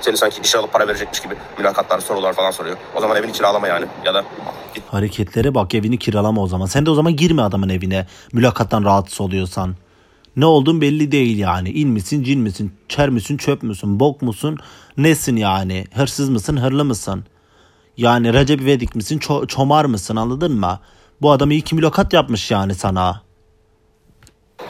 [0.00, 2.76] Seni sanki işe alıp para verecekmiş gibi mülakatlar sorular falan soruyor.
[2.96, 3.86] O zaman evini kiralama yani.
[4.04, 4.24] Ya da
[4.74, 6.66] git Hareketlere bak evini kiralama o zaman.
[6.66, 8.06] Sen de o zaman girme adamın evine.
[8.32, 9.74] Mülakattan rahatsız oluyorsan.
[10.36, 11.70] Ne olduğun belli değil yani.
[11.70, 14.58] İn misin, cin misin, çer misin, çöp müsün, bok musun,
[14.96, 15.84] nesin yani?
[15.94, 17.24] Hırsız mısın, hırlı mısın?
[17.96, 20.80] Yani Recep İvedik misin ço- çomar mısın anladın mı?
[21.22, 23.20] Bu adam iyi ki mülakat yapmış yani sana.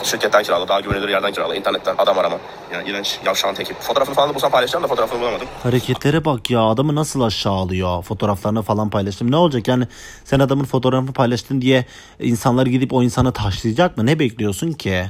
[0.02, 2.38] Şirketten kirala, daha güvenilir yerden kirala, internetten adam arama.
[2.72, 3.74] Yani iğrenç, yavşağın teki.
[3.74, 5.46] Fotoğrafını falan da bulsam paylaşacağım da fotoğrafını bulamadım.
[5.62, 9.30] Hareketlere bak ya adamı nasıl aşağılıyor fotoğraflarını falan paylaştım.
[9.30, 9.84] Ne olacak yani
[10.24, 11.86] sen adamın fotoğrafını paylaştın diye
[12.20, 14.06] insanlar gidip o insanı taşlayacak mı?
[14.06, 15.04] Ne bekliyorsun ki?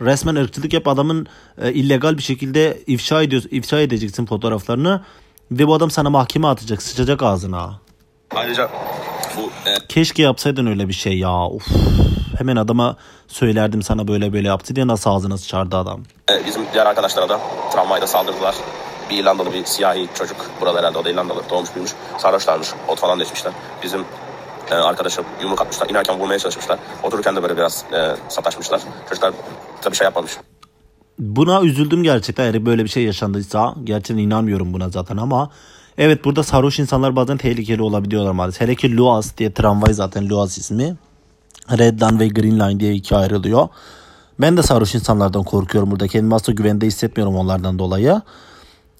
[0.00, 1.26] Resmen ırkçılık yap adamın
[1.62, 5.04] e, illegal bir şekilde ifşa ediyor, ifşa edeceksin fotoğraflarını
[5.50, 7.80] ve bu adam sana mahkeme atacak, sıçacak ağzına.
[8.34, 8.70] Ayrıca
[9.36, 11.48] bu e, Keşke yapsaydın öyle bir şey ya.
[12.40, 12.96] Hemen adama
[13.28, 16.00] söylerdim sana böyle böyle yaptı diye nasıl ağzına sıçardı adam.
[16.32, 17.40] e, bizim diğer arkadaşlara da
[17.72, 18.54] tramvayda saldırdılar.
[19.10, 20.36] Bir İrlandalı bir siyahi çocuk.
[20.60, 21.42] Burada herhalde o da İrlandalı.
[21.50, 21.92] Doğmuş büyümüş.
[22.18, 22.68] Sarhoşlarmış.
[22.88, 23.52] Ot falan deşmişler.
[23.82, 24.04] Bizim
[24.70, 25.88] e, arkadaşım yumruk atmışlar.
[25.88, 26.78] İnerken vurmaya çalışmışlar.
[27.02, 28.80] Otururken de böyle biraz e, sataşmışlar.
[29.08, 29.32] Çocuklar
[29.82, 30.32] tabii şey yapmamış.
[31.18, 33.74] Buna üzüldüm gerçekten eğer böyle bir şey yaşandıysa.
[33.84, 35.50] Gerçekten inanmıyorum buna zaten ama
[35.98, 38.60] evet burada sarhoş insanlar bazen tehlikeli olabiliyorlar maalesef.
[38.60, 40.96] Hele ki Luas diye tramvay zaten Luas ismi.
[41.78, 43.68] Red Line ve Green Line diye ikiye ayrılıyor.
[44.40, 46.08] Ben de sarhoş insanlardan korkuyorum burada.
[46.08, 48.22] Kendimi asla güvende hissetmiyorum onlardan dolayı.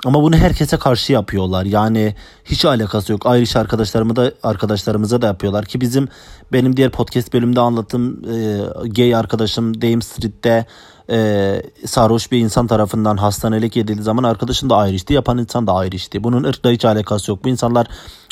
[0.05, 1.65] Ama bunu herkese karşı yapıyorlar.
[1.65, 3.27] Yani hiç alakası yok.
[3.27, 6.09] Irish arkadaşlarımı da arkadaşlarımıza da yapıyorlar ki bizim
[6.53, 10.67] benim diğer podcast bölümünde anlattığım e, gay arkadaşım Dame Street'te
[11.11, 15.15] e, sarhoş bir insan tarafından hastanelik edildiği zaman arkadaşım da Irish'ti.
[15.15, 16.25] Yapan insan da Irish'ti.
[16.25, 17.45] Bunun ırkla hiç alakası yok.
[17.45, 17.87] Bu insanlar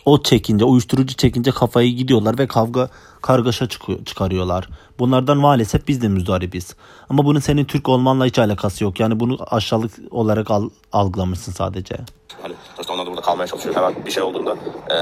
[0.09, 2.89] o çekince, uyuşturucu çekince kafayı gidiyorlar ve kavga
[3.23, 4.69] kargaşa çıkıyor, çıkarıyorlar.
[4.99, 6.75] Bunlardan maalesef biz de müzdaribiz.
[7.09, 9.01] Ama bunun senin Türk olmanla hiç alakası yok.
[9.01, 11.97] Yani bunu aşağılık olarak al, algılamışsın sadece.
[12.43, 13.77] Hani sonuçta onlar da burada kalmaya çalışıyor.
[13.77, 14.57] Hemen bir şey olduğunda
[14.91, 14.97] e,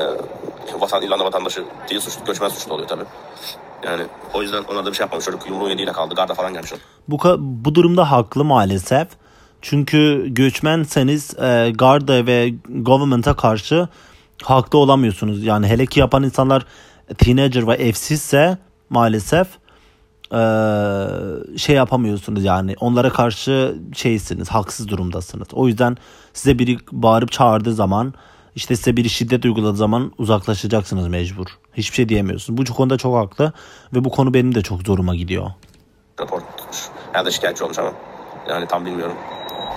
[0.80, 3.04] vatan, İrlanda vatandaşı değil suçlu, göçmen suçlu oluyor tabii.
[3.84, 4.02] Yani
[4.34, 5.24] o yüzden onlar da bir şey yapmamış.
[5.24, 6.14] Çocuk yumruğu yediğiyle kaldı.
[6.14, 6.72] Garda falan gelmiş.
[7.08, 9.08] Bu, bu durumda haklı maalesef.
[9.62, 13.88] Çünkü göçmenseniz e, Garda ve government'a karşı
[14.42, 15.44] haklı olamıyorsunuz.
[15.44, 16.66] Yani hele ki yapan insanlar
[17.18, 18.58] teenager ve evsizse
[18.90, 19.48] maalesef
[20.32, 20.40] e,
[21.58, 25.48] şey yapamıyorsunuz yani onlara karşı şeysiniz haksız durumdasınız.
[25.52, 25.96] O yüzden
[26.32, 28.14] size biri bağırıp çağırdığı zaman
[28.54, 31.46] işte size biri şiddet uyguladığı zaman uzaklaşacaksınız mecbur.
[31.74, 32.58] Hiçbir şey diyemiyorsunuz.
[32.58, 33.52] Bu konuda çok haklı
[33.94, 35.50] ve bu konu benim de çok zoruma gidiyor.
[36.20, 36.40] rapor.
[37.14, 37.92] Ya da şikayetçi olmuş ama.
[38.48, 39.16] Yani tam bilmiyorum.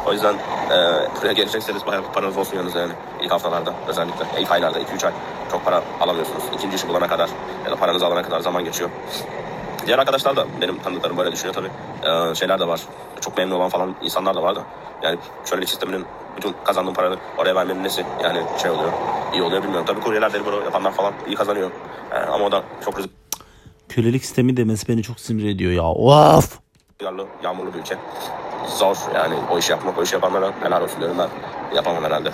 [0.06, 0.78] O yüzden e,
[1.22, 2.94] buraya gelecekseniz bayağı paranız olsun yanınızda yani.
[3.22, 4.42] İlk haftalarda özellikle.
[4.42, 5.14] İlk aylarda 2-3 ay
[5.52, 6.44] çok para alamıyorsunuz.
[6.54, 7.30] İkinci işi bulana kadar
[7.66, 8.90] ya da paranızı alana kadar zaman geçiyor.
[9.86, 11.70] Diğer arkadaşlar da benim tanıdıklarım böyle düşünüyor tabii.
[12.04, 12.82] Ee, şeyler de var.
[13.22, 14.64] Çok memnun olan falan insanlar da var da.
[15.04, 16.06] Yani şöyle sisteminin
[16.38, 18.92] bütün kazandığım paranı oraya vermenin nesi yani şey oluyor.
[19.34, 19.86] iyi oluyor bilmiyorum.
[19.88, 21.72] Tabii kuryeler deli yapanlar falan iyi kazanıyor.
[22.12, 22.96] Ee, ama o da çok
[23.90, 25.84] Kölelik sistemi demesi beni çok sinir ediyor ya.
[25.84, 26.60] Of!
[27.44, 27.98] yağmurlu bir ülke.
[28.68, 31.30] Zor yani o işi yapmak, o işi yapanlara helal olsun diyorum ben.
[31.76, 32.32] Yapamam herhalde.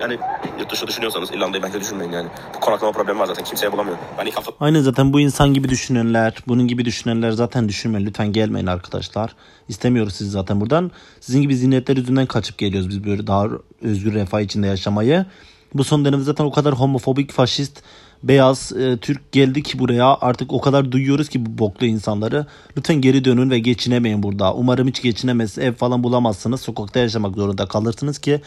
[0.00, 0.18] Yani
[0.58, 2.28] yurt dışı düşünüyorsanız İrlanda'yı bence düşünmeyin yani.
[2.54, 3.96] Bu konaklama problemi var zaten kimseye bulamıyor.
[4.18, 8.06] Ben ilk hafta Aynen zaten bu insan gibi düşünenler, bunun gibi düşünenler zaten düşünmeyin.
[8.06, 9.34] Lütfen gelmeyin arkadaşlar.
[9.68, 10.90] İstemiyoruz sizi zaten buradan.
[11.20, 13.46] Sizin gibi zihniyetler yüzünden kaçıp geliyoruz biz böyle daha
[13.82, 15.26] özgür refah içinde yaşamayı.
[15.74, 17.82] Bu son dönemde zaten o kadar homofobik, faşist,
[18.28, 22.46] beyaz e, Türk geldi ki buraya artık o kadar duyuyoruz ki bu boklu insanları.
[22.76, 24.54] Lütfen geri dönün ve geçinemeyin burada.
[24.54, 26.60] Umarım hiç geçinemez, ev falan bulamazsınız.
[26.60, 28.40] Sokakta yaşamak zorunda kalırsınız ki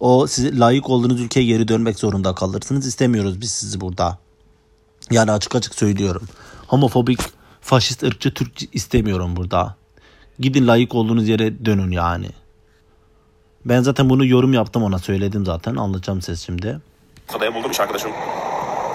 [0.00, 2.86] o size layık olduğunuz ülkeye geri dönmek zorunda kalırsınız.
[2.86, 4.18] İstemiyoruz biz sizi burada.
[5.10, 6.22] Yani açık açık söylüyorum.
[6.66, 7.20] Homofobik,
[7.60, 9.76] faşist, ırkçı, Türk istemiyorum burada.
[10.38, 12.28] Gidin layık olduğunuz yere dönün yani.
[13.64, 15.76] Ben zaten bunu yorum yaptım ona söyledim zaten.
[15.76, 16.80] Anlatacağım ses şimdi.
[17.42, 18.10] ev buldum arkadaşım.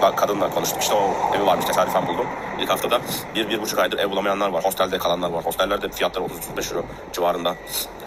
[0.02, 2.26] Kadınla konuştum işte o evi varmış tesadüfen buldum.
[2.62, 3.02] İlk haftada
[3.36, 4.66] bir, bir buçuk aydır ev bulamayanlar var.
[4.66, 5.46] Hostelde kalanlar var.
[5.46, 6.26] Hostellerde fiyatları
[6.58, 7.56] 30-35 euro civarında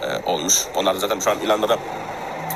[0.03, 0.67] e, olmuş.
[0.77, 1.79] Onlar da zaten şu an İrlanda'da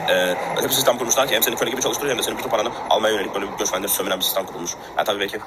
[0.08, 0.12] e,
[0.56, 2.68] öyle bir sistem kurmuşlar ki hem seni köle gibi çalıştırıyor hem de senin bütün paranı
[2.90, 4.70] almaya yönelik böyle bir göçmenleri sömüren bir sistem kurulmuş.
[4.98, 5.38] Ya tabii belki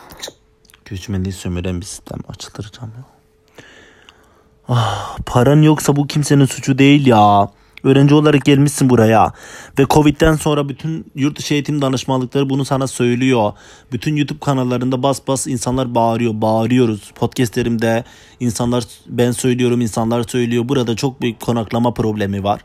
[0.86, 3.04] Göçmenliği sömüren bir sistem açılacağım ya.
[4.70, 7.50] Ah, paran yoksa bu kimsenin suçu değil ya.
[7.88, 9.34] Öğrenci olarak gelmişsin buraya.
[9.80, 13.54] Ve Covid'den sonra bütün yurt dışı eğitim danışmanlıkları bunu sana söylüyor.
[13.92, 16.34] Bütün YouTube kanallarında bas bas insanlar bağırıyor.
[16.34, 17.12] Bağırıyoruz.
[17.16, 18.04] Podcastlerimde
[18.40, 20.70] insanlar ben söylüyorum insanlar söylüyor.
[20.70, 22.62] Burada çok büyük konaklama problemi var.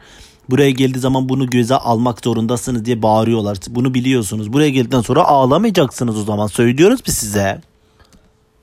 [0.51, 3.59] Buraya geldiği zaman bunu göze almak zorundasınız diye bağırıyorlar.
[3.69, 4.53] Bunu biliyorsunuz.
[4.53, 6.47] Buraya geldikten sonra ağlamayacaksınız o zaman.
[6.47, 7.61] Söylüyoruz biz size.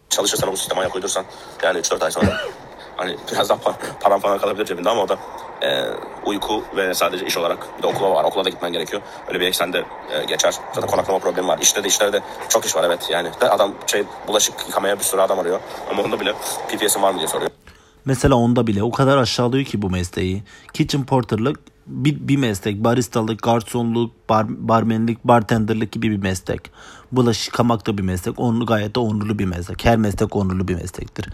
[0.10, 1.26] çalışırsan o sisteme ayak uydursan
[1.64, 2.42] yani 3-4 ay sonra
[3.00, 5.18] hani biraz daha pa- param falan kalabilir cebinde ama o da
[5.62, 5.84] e,
[6.26, 8.24] uyku ve sadece iş olarak bir de okula var.
[8.24, 9.02] Okula da gitmen gerekiyor.
[9.28, 10.56] Öyle bir eksende e, geçer.
[10.74, 11.60] Zaten konaklama problemi var.
[11.62, 13.30] İşte de işte de çok iş var evet yani.
[13.42, 15.60] De adam şey bulaşık yıkamaya bir sürü adam arıyor.
[15.92, 16.34] Ama onda bile
[16.70, 17.52] PPS'in var mı diye soruyor.
[18.06, 20.44] Mesela onda bile o kadar aşağılıyor ki bu mesleği.
[20.74, 21.60] Kitchen porterlık
[21.90, 22.84] bir, bir meslek.
[22.84, 26.72] Baristalık, garsonluk, bar, barmenlik, bartenderlik gibi bir meslek.
[27.12, 28.40] Bulaşık yıkamak da bir meslek.
[28.40, 29.86] Onlu gayet de onurlu bir meslek.
[29.86, 31.30] Her meslek onurlu bir meslektir.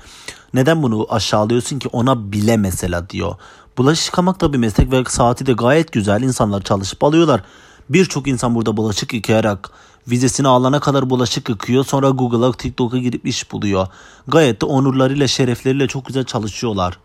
[0.53, 3.35] Neden bunu aşağılıyorsun ki ona bile mesela diyor.
[3.77, 6.21] Bulaşık yıkamak da bir meslek ve saati de gayet güzel.
[6.21, 7.43] İnsanlar çalışıp alıyorlar.
[7.89, 9.71] Birçok insan burada bulaşık yıkayarak
[10.07, 11.85] vizesini alana kadar bulaşık yıkıyor.
[11.85, 13.87] Sonra Google'a TikTok'a girip iş buluyor.
[14.27, 16.97] Gayet de onurlarıyla şerefleriyle çok güzel çalışıyorlar.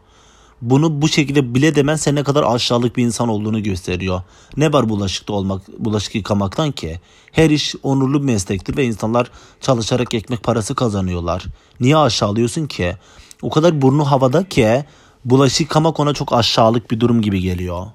[0.62, 4.22] Bunu bu şekilde bile demen sen ne kadar aşağılık bir insan olduğunu gösteriyor.
[4.56, 7.00] Ne var bulaşıkta olmak, bulaşık yıkamaktan ki?
[7.32, 9.30] Her iş onurlu bir meslektir ve insanlar
[9.61, 11.44] çalışarak ekmek parası kazanıyorlar.
[11.80, 12.96] Niye aşağılıyorsun ki?
[13.42, 14.84] O kadar burnu havada ki
[15.24, 17.86] bulaşık yıkamak ona çok aşağılık bir durum gibi geliyor.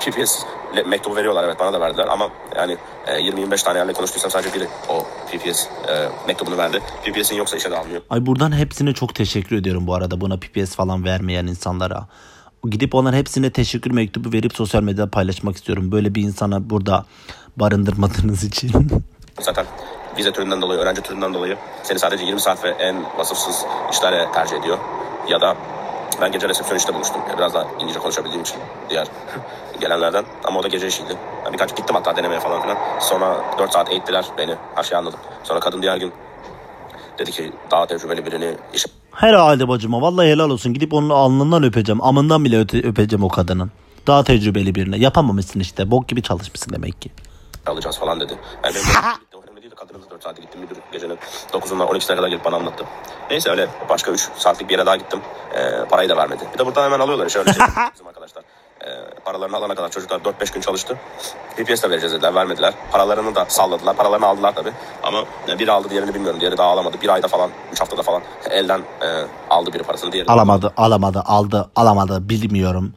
[0.00, 0.44] PPS
[0.74, 4.54] ile mektubu veriyorlar evet bana da verdiler ama yani e, 20-25 tane yerle konuştuysam sadece
[4.54, 6.80] biri o PPS e, mektubunu verdi.
[7.04, 8.02] PPS'in yoksa işe de almıyor.
[8.10, 12.06] Ay buradan hepsine çok teşekkür ediyorum bu arada buna PPS falan vermeyen insanlara.
[12.70, 15.92] Gidip onların hepsine teşekkür mektubu verip sosyal medyada paylaşmak istiyorum.
[15.92, 17.04] Böyle bir insana burada
[17.56, 18.70] barındırmadığınız için.
[19.40, 19.66] Zaten
[20.18, 24.56] vize türünden dolayı, öğrenci türünden dolayı seni sadece 20 saat ve en vasıfsız işlere tercih
[24.56, 24.78] ediyor.
[25.28, 25.56] Ya da
[26.20, 27.20] ben gece resepsiyoniste bulmuştum.
[27.28, 28.56] Yani biraz daha İngilizce konuşabildiğim için
[28.90, 29.06] diğer
[29.80, 30.24] gelenlerden.
[30.44, 31.16] Ama o da gece işiydi.
[31.44, 32.76] Ben birkaç gittim hatta denemeye falan filan.
[33.00, 34.54] Sonra 4 saat eğittiler beni.
[34.74, 35.20] Her şeyi anladım.
[35.44, 36.12] Sonra kadın diğer gün
[37.18, 40.74] dedi ki daha tecrübeli birini işe Herhalde bacıma vallahi helal olsun.
[40.74, 42.02] Gidip onun alnından öpeceğim.
[42.02, 43.70] Amından bile öte- öpeceğim o kadının.
[44.06, 44.98] Daha tecrübeli birine.
[44.98, 45.90] Yapamamışsın işte.
[45.90, 47.10] Bok gibi çalışmışsın demek ki.
[47.66, 48.32] alacağız falan dedi.
[48.64, 48.76] Yani
[49.88, 50.60] da 4 saate gittim.
[50.60, 51.18] Müdür gecenin
[51.52, 52.84] 9'undan 12'sine kadar gelip bana anlattı.
[53.30, 55.20] Neyse öyle başka 3 saatlik bir yere daha gittim.
[55.54, 56.44] Ee, parayı da vermedi.
[56.54, 57.28] Bir de buradan hemen alıyorlar.
[57.28, 57.62] Şöyle şey,
[57.94, 58.42] bizim arkadaşlar.
[58.84, 60.98] Ee, paralarını alana kadar çocuklar 4-5 gün çalıştı.
[61.56, 62.34] PPS de vereceğiz dediler.
[62.34, 62.74] Vermediler.
[62.92, 63.96] Paralarını da salladılar.
[63.96, 64.72] Paralarını aldılar tabii.
[65.02, 66.40] Ama e, biri aldı diğerini bilmiyorum.
[66.40, 66.96] Diğeri daha alamadı.
[67.02, 70.12] Bir ayda falan, 3 haftada falan elden e, aldı biri parasını.
[70.12, 72.94] Diğeri Alamadı, alamadı, aldı, alamadı bilmiyorum.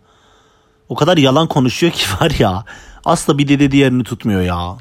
[0.90, 2.66] O kadar yalan konuşuyor ki var ya.
[3.06, 4.78] Asla bir dedi diğerini tutmuyor ya.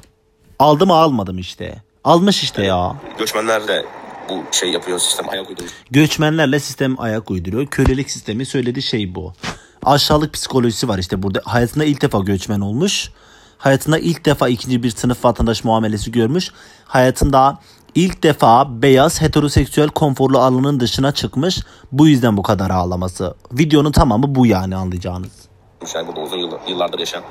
[0.58, 1.82] Aldı mı almadım işte.
[2.04, 2.96] Almış işte ya.
[3.18, 3.86] Göçmenler de
[4.28, 4.98] bu şey yapıyor.
[4.98, 5.72] Sistem ayak uydurmuş.
[5.90, 7.66] Göçmenlerle sistem ayak uyduruyor.
[7.66, 9.32] Kölelik sistemi söylediği şey bu.
[9.82, 11.40] Aşağılık psikolojisi var işte burada.
[11.44, 13.10] Hayatında ilk defa göçmen olmuş.
[13.58, 16.50] Hayatında ilk defa ikinci bir sınıf vatandaş muamelesi görmüş.
[16.84, 17.58] Hayatında
[17.94, 21.60] ilk defa beyaz heteroseksüel konforlu alanın dışına çıkmış.
[21.92, 23.34] Bu yüzden bu kadar ağlaması.
[23.52, 25.32] Videonun tamamı bu yani anlayacağınız.
[25.94, 27.22] Yani burada uzun yıllar, yıllardır yaşayan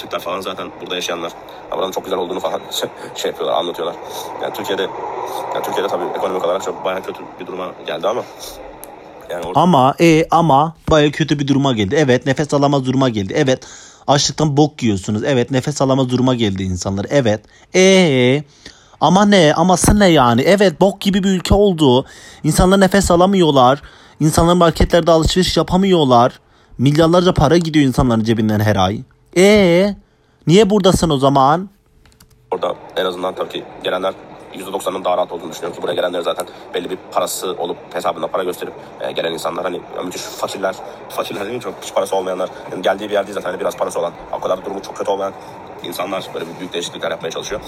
[0.00, 1.32] Türkler falan zaten burada yaşayanlar.
[1.70, 2.60] Ya Buranın çok güzel olduğunu falan
[3.14, 3.96] şey yapıyorlar, anlatıyorlar.
[4.42, 4.82] Yani Türkiye'de
[5.54, 8.22] yani Türkiye'de tabii ekonomik olarak çok bayağı kötü bir duruma geldi ama
[9.30, 11.94] yani orada Ama e ama baya kötü bir duruma geldi.
[11.98, 13.32] Evet nefes alamaz duruma geldi.
[13.36, 13.66] Evet
[14.06, 15.24] açlıktan bok yiyorsunuz.
[15.24, 17.06] Evet nefes alamaz duruma geldi insanlar.
[17.10, 17.40] Evet.
[17.74, 18.44] E
[19.00, 19.54] ama ne?
[19.56, 20.42] Aması ne yani?
[20.42, 22.06] Evet bok gibi bir ülke oldu.
[22.44, 23.82] İnsanlar nefes alamıyorlar.
[24.20, 26.40] İnsanlar marketlerde alışveriş yapamıyorlar.
[26.78, 29.02] Milyarlarca para gidiyor insanların cebinden her ay.
[29.36, 29.94] E
[30.46, 31.68] niye buradasın o zaman?
[32.50, 34.14] orada en azından tabii ki gelenler
[34.54, 38.44] %90'ın daha rahat olduğunu düşünüyorum ki buraya gelenler zaten belli bir parası olup hesabında para
[38.44, 40.74] gösterip e, gelen insanlar hani ya müthiş fakirler,
[41.08, 43.76] fakirler değil mi çok hiç parası olmayanlar yani geldiği bir yer değil zaten hani biraz
[43.76, 45.32] parası olan o kadar durumu çok kötü olmayan
[45.84, 47.60] insanlar böyle bir büyük değişiklikler yapmaya çalışıyor.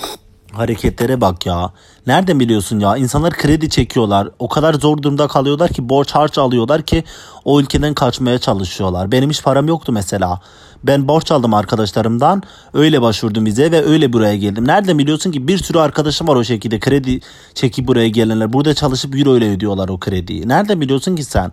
[0.53, 1.73] Hareketlere bak ya.
[2.07, 2.97] Nereden biliyorsun ya?
[2.97, 4.29] İnsanlar kredi çekiyorlar.
[4.39, 7.05] O kadar zor durumda kalıyorlar ki borç harç alıyorlar ki
[7.45, 9.13] o ülkeden kaçmaya çalışıyorlar.
[9.13, 10.41] Benim hiç param yoktu mesela.
[10.85, 12.43] Ben borç aldım arkadaşlarımdan.
[12.75, 14.69] Öyle başvurdum vize ve öyle buraya geldim.
[14.69, 17.21] Nereden biliyorsun ki bir sürü arkadaşım var o şekilde kredi
[17.55, 18.53] çekip buraya gelenler.
[18.53, 20.49] Burada çalışıp euro ile ödüyorlar o krediyi.
[20.49, 21.53] Nereden biliyorsun ki sen?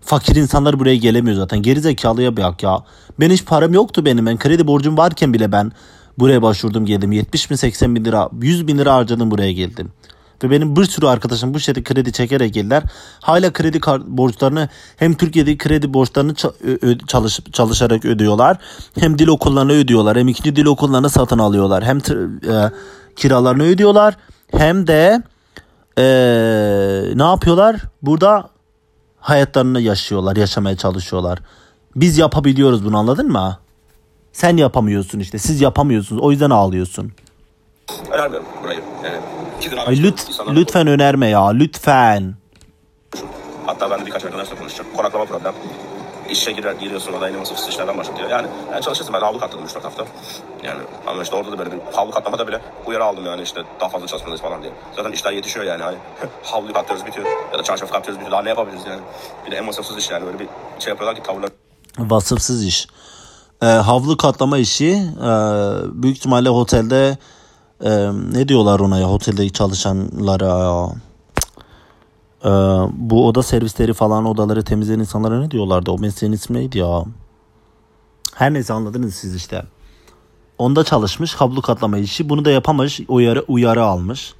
[0.00, 1.62] Fakir insanlar buraya gelemiyor zaten.
[1.62, 2.78] Geri zekalıya bak ya.
[3.20, 4.26] Ben hiç param yoktu benim.
[4.26, 5.72] Ben kredi borcum varken bile ben
[6.18, 7.12] buraya başvurdum geldim.
[7.12, 9.92] 70 bin 80 bin lira 100 bin lira harcadım buraya geldim.
[10.42, 12.82] Ve benim bir sürü arkadaşım bu şekilde kredi çekerek geldiler.
[13.20, 18.56] Hala kredi borçlarını hem Türkiye'deki kredi borçlarını ça- ö- ö- çalışıp çalışarak ödüyorlar.
[19.00, 20.18] Hem dil okullarını ödüyorlar.
[20.18, 21.84] Hem ikinci dil okullarını satın alıyorlar.
[21.84, 22.70] Hem e,
[23.16, 24.16] kiralarını ödüyorlar.
[24.56, 25.22] Hem de
[25.98, 26.04] e,
[27.14, 27.76] ne yapıyorlar?
[28.02, 28.48] Burada
[29.20, 31.38] hayatlarını yaşıyorlar, yaşamaya çalışıyorlar.
[31.96, 33.58] Biz yapabiliyoruz bunu anladın mı?
[34.32, 35.38] Sen yapamıyorsun işte.
[35.38, 36.22] Siz yapamıyorsunuz.
[36.22, 37.12] O yüzden ağlıyorsun.
[38.10, 38.80] Önermiyorum burayı.
[39.04, 39.16] Yani
[39.86, 41.48] Ay lüt, lütfen önerme ya.
[41.48, 42.34] Lütfen.
[43.66, 44.90] Hatta ben de birkaç arkadaşla konuşacağım.
[44.96, 45.54] Konaklama problem.
[46.30, 48.30] İşe girer, giriyorsun o da yine masrafsız işlerden başlatıyor.
[48.30, 50.04] Yani, yani çalışırsın ben havlu katladım 3-4 hafta.
[50.64, 53.88] Yani ama işte orada da böyle bir havlu katlamada bile uyarı aldım yani işte daha
[53.88, 54.72] fazla çalışmalıyız falan diye.
[54.96, 55.82] Zaten işler yetişiyor yani.
[55.82, 55.96] Hani,
[56.42, 58.32] havluyu katlıyoruz bitiyor ya da çarşaf katlıyoruz bitiyor.
[58.32, 59.00] Daha ne yapabiliriz yani.
[59.46, 60.46] Bir de en masrafsız iş yani böyle bir
[60.78, 61.50] şey yapıyorlar ki tavırlar
[61.98, 62.86] Vasıfsız iş.
[63.62, 64.90] Ee, havlu katlama işi
[65.22, 65.30] e,
[66.02, 67.18] büyük ihtimalle otelde
[67.84, 67.90] e,
[68.32, 70.90] ne diyorlar ona ya otelde çalışanlara.
[72.44, 72.48] Ee,
[72.92, 75.90] bu oda servisleri falan odaları temizleyen insanlara ne diyorlardı?
[75.90, 77.04] O mesleğin ismi neydi ya?
[78.34, 79.62] Her neyse anladınız siz işte.
[80.58, 82.28] Onda çalışmış kablo katlama işi.
[82.28, 84.34] Bunu da yapamamış uyarı, uyarı almış.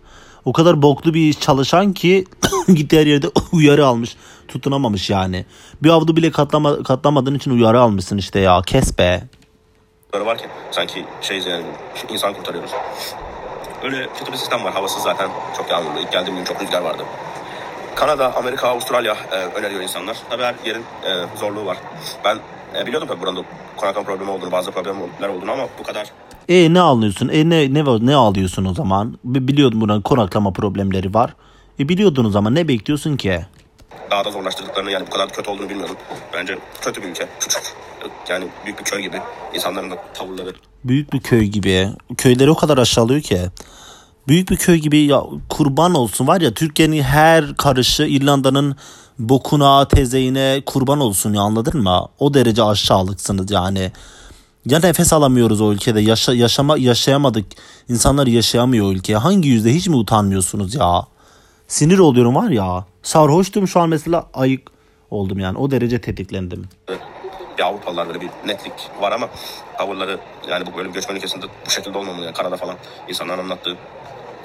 [0.45, 2.25] O kadar boklu bir iş çalışan ki
[2.69, 4.17] gitti her yerde uyarı almış.
[4.49, 5.47] Tutunamamış yani.
[5.83, 8.63] Bir avlu bile katlama, katlamadığın için uyarı almışsın işte ya.
[8.67, 9.29] Kes be.
[10.13, 11.65] Böyle var ki sanki şey yani
[12.13, 12.71] insan kurtarıyoruz.
[13.85, 14.73] Öyle kötü bir sistem var.
[14.73, 16.01] Havasız zaten çok yağmurlu.
[16.01, 17.03] İlk geldiğim gün çok rüzgar vardı.
[17.95, 20.17] Kanada, Amerika, Avustralya e, öneriyor insanlar.
[20.31, 21.77] Tabii her yerin e, zorluğu var.
[22.25, 22.39] Ben
[22.81, 23.45] e, biliyordum tabii buranın
[23.77, 26.07] konaklama problemi olduğunu, bazı problemler olduğunu ama bu kadar
[26.49, 27.29] E ne alıyorsun?
[27.29, 29.19] E ne ne ne alıyorsun o zaman?
[29.25, 31.35] Bi- Biliyordun buranın konaklama problemleri var.
[31.81, 33.41] E biliyordun o zaman ne bekliyorsun ki?
[34.11, 35.97] Daha da zorlaştırdıklarını yani bu kadar kötü olduğunu bilmiyordum.
[36.33, 37.29] Bence kötü bir ülke.
[37.41, 37.63] Küçük.
[38.29, 39.21] Yani büyük bir köy gibi.
[39.55, 40.53] İnsanların da tavırları
[40.85, 41.89] Büyük bir köy gibi.
[42.17, 43.41] Köyleri o kadar aşağılıyor ki.
[44.29, 48.77] Büyük bir köy gibi ya kurban olsun var ya Türkiye'nin her karışı İrlanda'nın
[49.19, 52.09] bokuna tezeğine kurban olsun ya anladın mı?
[52.19, 53.93] O derece aşağılıksınız yani.
[54.67, 56.01] Ya nefes alamıyoruz o ülkede.
[56.01, 57.47] Yaşa, yaşama, yaşayamadık.
[57.89, 59.17] İnsanlar yaşayamıyor o ülkeye.
[59.17, 61.07] Hangi yüzde hiç mi utanmıyorsunuz ya?
[61.69, 62.85] Sinir oluyorum var ya.
[63.03, 64.71] Sarhoştum şu an mesela ayık
[65.11, 65.59] oldum yani.
[65.59, 66.69] O derece tetiklendim.
[67.59, 69.29] bir Avrupalılar böyle bir netlik var ama
[69.79, 72.25] tavırları yani bu böyle bir göçmen ülkesinde bu şekilde olmamalı.
[72.25, 72.77] Yani Kanada falan
[73.09, 73.77] insanların anlattığı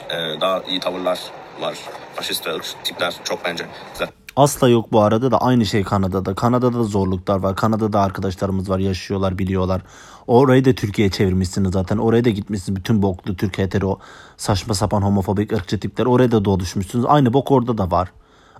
[0.09, 1.19] e, daha iyi tavırlar
[1.61, 1.77] var.
[2.15, 2.47] Faşist
[2.83, 3.65] tipler çok bence.
[3.93, 4.07] Güzel.
[4.35, 6.35] Asla yok bu arada da aynı şey Kanada'da.
[6.35, 7.55] Kanada'da da zorluklar var.
[7.55, 9.81] Kanada'da arkadaşlarımız var yaşıyorlar biliyorlar.
[10.27, 11.97] Orayı da Türkiye'ye çevirmişsiniz zaten.
[11.97, 13.99] Oraya da gitmişsiniz bütün boklu Türk hetero
[14.37, 16.05] saçma sapan homofobik ırkçı tipler.
[16.05, 17.05] Oraya da doğuşmuşsunuz.
[17.07, 18.11] Aynı bok orada da var.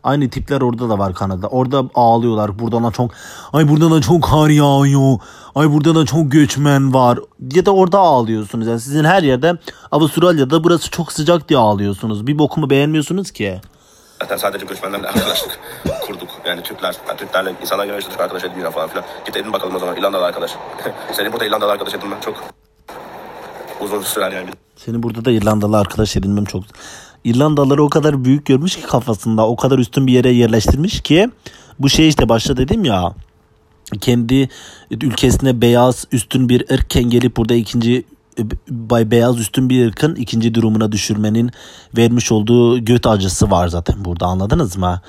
[0.06, 1.48] Aynı tipler orada da var Kanada.
[1.48, 2.60] Orada ağlıyorlar.
[2.60, 3.12] Buradan da çok
[3.54, 5.20] ay buradan da çok kar yağıyor.
[5.56, 7.20] Ay burada da çok göçmen var.
[7.54, 8.68] Ya da orada ağlıyorsunuz.
[8.68, 9.58] Yani sizin her yerde
[9.92, 12.28] Avustralya'da burası çok sıcak diye ağlıyorsunuz.
[12.28, 13.62] Bir bokumu beğenmiyorsunuz ki.
[14.22, 15.60] Zaten sadece göçmenlerle arkadaşlık
[16.08, 16.30] kurduk.
[16.46, 19.06] Yani Türkler, yani Türklerle insanlar Türk arkadaş ediniyor falan filan.
[19.26, 20.52] Git edin bakalım o zaman İrlandalı arkadaş.
[21.14, 22.44] Senin burada İrlandalı arkadaş edinmen çok
[23.82, 24.50] uzun sürer yani.
[24.76, 26.64] Seni burada da İrlandalı arkadaş edinmem çok...
[27.26, 31.30] İrlandalıları o kadar büyük görmüş ki kafasında o kadar üstün bir yere yerleştirmiş ki
[31.80, 33.14] bu şey işte başta dedim ya
[34.02, 34.50] kendi
[34.92, 38.06] ülkesine beyaz üstün bir ırkken gelip burada ikinci
[38.70, 41.52] bay beyaz üstün bir ırkın ikinci durumuna düşürmenin
[41.98, 45.02] vermiş olduğu göt acısı var zaten burada anladınız mı?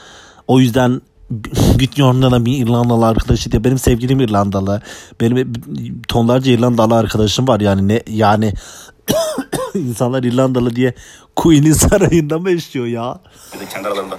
[0.47, 1.01] O yüzden
[1.79, 4.83] git yorumlara bir İrlandalı arkadaşı diye benim sevgilim İrlandalı.
[5.21, 5.53] Benim
[6.09, 8.53] tonlarca İrlandalı arkadaşım var yani ne yani
[9.89, 10.95] insanlar İrlandalı diye
[11.37, 13.19] Queen'in sarayında mı yaşıyor ya?
[13.73, 14.15] Kendi aralarında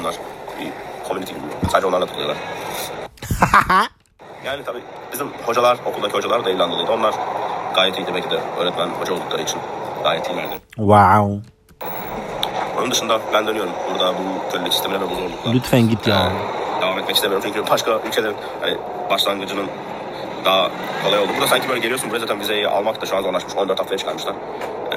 [0.00, 0.14] onlar
[0.60, 0.68] bir
[1.08, 1.70] community gibi.
[1.72, 2.36] Sadece onlarla takılıyorlar.
[4.44, 6.92] yani tabii bizim hocalar, okuldaki hocalar da İrlandalıydı.
[6.92, 7.14] Onlar
[7.74, 9.58] gayet iyiydi belki de öğretmen hoca oldukları için
[10.02, 10.54] gayet iyilerdi.
[10.76, 11.40] Wow.
[12.78, 13.72] Onun dışında ben dönüyorum.
[13.90, 15.54] Burada bu kölelik sistemine ve bu zorluklar.
[15.54, 16.32] Lütfen git ya.
[16.78, 18.76] Ee, devam etmek istemiyorum çünkü başka ülkelerin hani
[19.10, 19.66] başlangıcının
[20.46, 20.70] daha
[21.04, 21.28] kolay oldu.
[21.34, 23.54] Burada sanki böyle geliyorsun buraya zaten vizeyi almak da şu an zorlaşmış.
[23.56, 24.34] 14 haftaya çıkarmışlar.
[24.92, 24.96] Ee,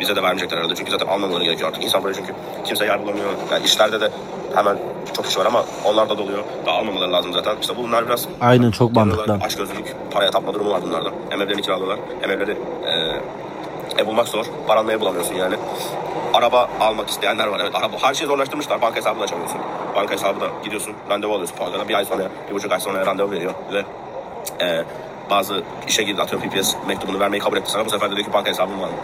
[0.00, 1.84] vize de vermeyecekler herhalde çünkü zaten almamaları gerekiyor artık.
[1.84, 2.34] İnsan buraya çünkü
[2.64, 3.30] kimse yer bulamıyor.
[3.52, 4.10] Yani işlerde de
[4.54, 4.78] hemen
[5.16, 6.38] çok iş var ama onlar da doluyor.
[6.66, 7.56] Daha almamaları lazım zaten.
[7.60, 9.22] İşte bunlar biraz Aynen çok mantıklı.
[9.24, 11.10] olarak Açgözlülük, paraya tapma durumu var bunlarda.
[11.30, 12.56] Hem evlerini kiralıyorlar hem evleri
[12.86, 12.92] e,
[14.02, 14.46] ev bulmak zor.
[14.66, 15.54] Paranla ev bulamıyorsun yani.
[16.34, 17.60] Araba almak isteyenler var.
[17.62, 18.82] Evet araba her şeyi zorlaştırmışlar.
[18.82, 19.60] Banka hesabı da açamıyorsun.
[19.96, 21.56] Banka hesabı da gidiyorsun randevu alıyorsun.
[21.60, 23.52] Bankada bir ay sonra, bir buçuk ay sonra randevu veriyor.
[23.72, 23.84] Ve
[24.60, 24.84] e,
[25.30, 27.86] bazı işe girdi atıyorum PPS mektubunu vermeyi kabul etti sana.
[27.86, 28.94] Bu sefer de diyor ki banka hesabın var mı?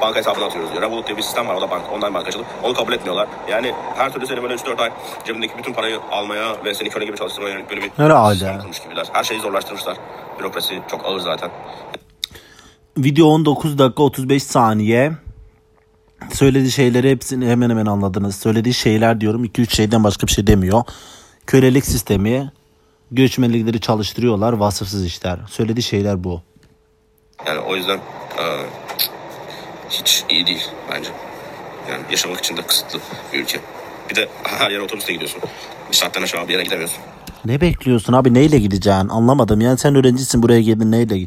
[0.00, 0.82] Banka hesabını atıyoruz diyor.
[0.82, 1.54] Revolut diye bir sistem var.
[1.54, 2.46] O da bank, online bankacılık.
[2.62, 3.28] Onu kabul etmiyorlar.
[3.50, 4.90] Yani her türlü seni böyle 3-4 ay
[5.24, 8.34] cebindeki bütün parayı almaya ve seni köle gibi çalıştırmaya yönelik böyle bir Herhalde.
[8.34, 9.06] sistem kurmuş gibiler.
[9.12, 9.96] Her şeyi zorlaştırmışlar.
[10.38, 11.50] Bürokrasi çok ağır zaten.
[12.98, 15.12] Video 19 dakika 35 saniye.
[16.32, 18.36] Söylediği şeyleri hepsini hemen hemen anladınız.
[18.36, 20.82] Söylediği şeyler diyorum 2-3 şeyden başka bir şey demiyor.
[21.46, 22.52] Kölelik sistemi,
[23.10, 25.38] göçmenlikleri çalıştırıyorlar, vasıfsız işler.
[25.50, 26.42] Söylediği şeyler bu.
[27.46, 27.96] Yani o yüzden
[28.38, 28.44] e,
[29.90, 31.10] hiç iyi değil bence.
[31.90, 32.98] Yani yaşamak için de kısıtlı
[33.32, 33.60] bir ülke.
[34.10, 35.40] Bir de her yere otobüste gidiyorsun.
[35.90, 36.98] Bir saatten aşağı bir yere gidemiyorsun.
[37.44, 39.60] Ne bekliyorsun abi neyle gideceksin anlamadım.
[39.60, 41.26] Yani sen öğrencisin buraya geldin neyle.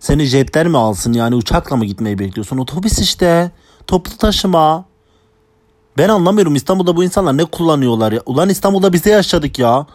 [0.00, 2.58] Seni jetler mi alsın yani uçakla mı gitmeyi bekliyorsun?
[2.58, 3.50] Otobüs işte
[3.86, 4.84] toplu taşıma.
[5.98, 8.20] Ben anlamıyorum İstanbul'da bu insanlar ne kullanıyorlar ya.
[8.26, 9.86] Ulan İstanbul'da biz de yaşadık ya.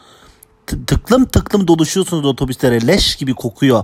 [0.88, 3.84] Tıklım tıklım doluşuyorsunuz otobüslere leş gibi kokuyor.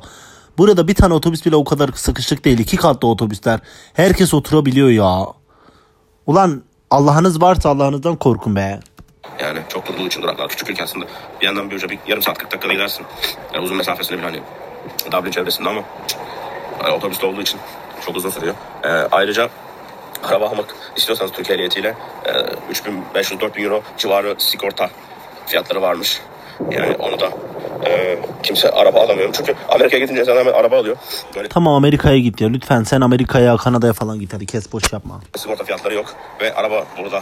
[0.58, 2.60] Burada bir tane otobüs bile o kadar sıkışık değil.
[2.60, 3.60] iki katlı otobüsler.
[3.94, 5.26] Herkes oturabiliyor ya.
[6.28, 8.80] Ulan Allah'ınız varsa Allah'ınızdan korkun be.
[9.40, 11.06] Yani çok durduğu için duraklar küçük ülke aslında.
[11.42, 13.06] Bir yandan bir uca bir yarım saat 40 dakikada gidersin.
[13.54, 14.42] Yani uzun mesafesini bile hani
[15.12, 15.84] Dublin çevresinde ama
[16.84, 17.60] yani otobüste olduğu için
[18.06, 18.56] çok uzun sürüyor.
[18.84, 19.50] Ee, ayrıca
[20.24, 22.32] araba almak istiyorsanız Türkiye ehliyetiyle e,
[23.14, 24.90] 3500-4000 euro civarı sigorta
[25.48, 26.22] fiyatları varmış.
[26.72, 27.30] Yani onu da
[27.86, 29.32] e, kimse araba alamıyorum.
[29.38, 30.98] Çünkü Amerika'ya gidince insanlar hemen araba alıyor.
[31.36, 32.50] Böyle Tamam Amerika'ya git ya.
[32.50, 34.34] Lütfen sen Amerika'ya, Kanada'ya falan git.
[34.34, 35.20] Hadi kes boş yapma.
[35.38, 36.14] sigorta fiyatları yok.
[36.42, 37.22] Ve araba burada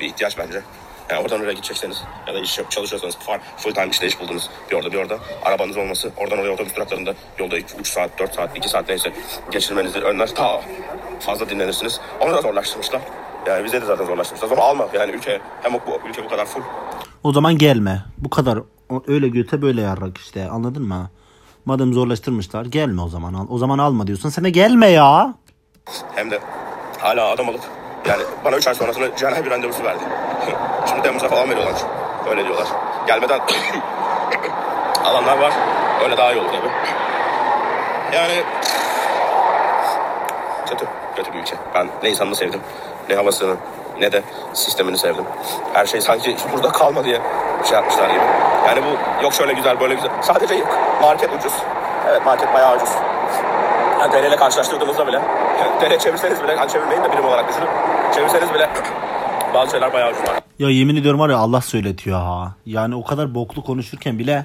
[0.00, 0.62] bir ihtiyaç bence.
[1.10, 4.50] Yani oradan oraya gidecekseniz ya da iş yap- çalışıyorsanız far, full time işte iş buldunuz
[4.70, 8.56] bir orada bir orada arabanız olması oradan oraya otobüs duraklarında yolda 3 saat 4 saat
[8.56, 9.12] 2 saat neyse
[9.50, 10.60] geçirmenizi önler ta
[11.20, 12.00] fazla dinlenirsiniz.
[12.20, 13.00] Onu da zorlaştırmışlar.
[13.46, 14.50] Yani bize de zaten zorlaştırmışlar.
[14.50, 16.62] Ama alma yani ülke hem bu ülke bu kadar full
[17.22, 18.04] O zaman gelme.
[18.18, 18.58] Bu kadar
[19.06, 20.48] öyle göte böyle yarrak işte.
[20.48, 21.10] Anladın mı?
[21.64, 23.52] Madem zorlaştırmışlar gelme o zaman.
[23.52, 24.44] O zaman alma diyorsun.
[24.44, 25.34] De gelme ya.
[26.14, 26.40] hem de
[26.98, 27.60] hala adam alıp
[28.08, 30.02] yani bana 3 ay sonrasında cerrahi bir randevusu verdi.
[30.88, 31.74] Şimdi Temmuz'a falan veriyorlar.
[32.30, 32.68] Öyle diyorlar.
[33.06, 33.40] Gelmeden
[35.04, 35.52] alanlar var.
[36.04, 36.70] Öyle daha iyi olur tabii.
[38.16, 38.42] Yani
[40.68, 40.86] kötü.
[41.16, 41.56] Kötü bir ülke.
[41.74, 42.60] Ben ne insanını sevdim,
[43.10, 43.56] ne havasını,
[44.02, 44.22] ne de
[44.54, 45.24] sistemini sevdim.
[45.72, 47.20] Her şey sanki burada kalma diye
[47.68, 48.24] şey yapmışlar gibi.
[48.66, 50.10] Yani bu yok şöyle güzel böyle güzel.
[50.22, 50.98] Sadece yok.
[51.02, 51.52] Market ucuz.
[52.10, 52.88] Evet market bayağı ucuz.
[54.00, 55.20] Yani TL ile karşılaştırdığımızda bile
[55.60, 57.68] yani TL çevirseniz bile hani çevirmeyin de birim olarak düşünün.
[58.14, 58.70] Çevirseniz bile
[59.54, 60.22] bazı şeyler bayağı ucuz.
[60.58, 62.54] Ya yemin ediyorum var ya Allah söyletiyor ha.
[62.66, 64.44] Yani o kadar boklu konuşurken bile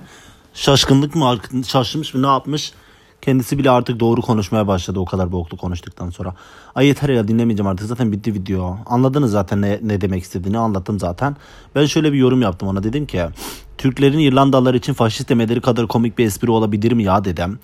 [0.53, 1.37] şaşkınlık mı
[1.67, 2.73] şaşırmış mı ne yapmış?
[3.21, 6.33] Kendisi bile artık doğru konuşmaya başladı o kadar boklu konuştuktan sonra.
[6.75, 8.77] Ay yeter ya dinlemeyeceğim artık zaten bitti video.
[8.85, 11.35] Anladınız zaten ne, ne demek istediğini anlattım zaten.
[11.75, 13.21] Ben şöyle bir yorum yaptım ona dedim ki
[13.77, 17.59] Türklerin İrlandalılar için faşist demeleri kadar komik bir espri olabilir mi ya dedim.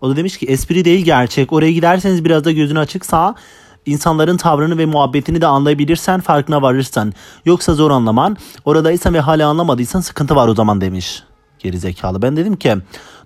[0.00, 1.52] O da demiş ki espri değil gerçek.
[1.52, 3.34] Oraya giderseniz biraz da gözün açıksa
[3.86, 7.12] insanların tavrını ve muhabbetini de anlayabilirsen farkına varırsan.
[7.44, 8.36] Yoksa zor anlaman.
[8.64, 11.22] Oradaysan ve hala anlamadıysan sıkıntı var o zaman demiş.
[11.62, 12.22] Geri zekalı.
[12.22, 12.76] Ben dedim ki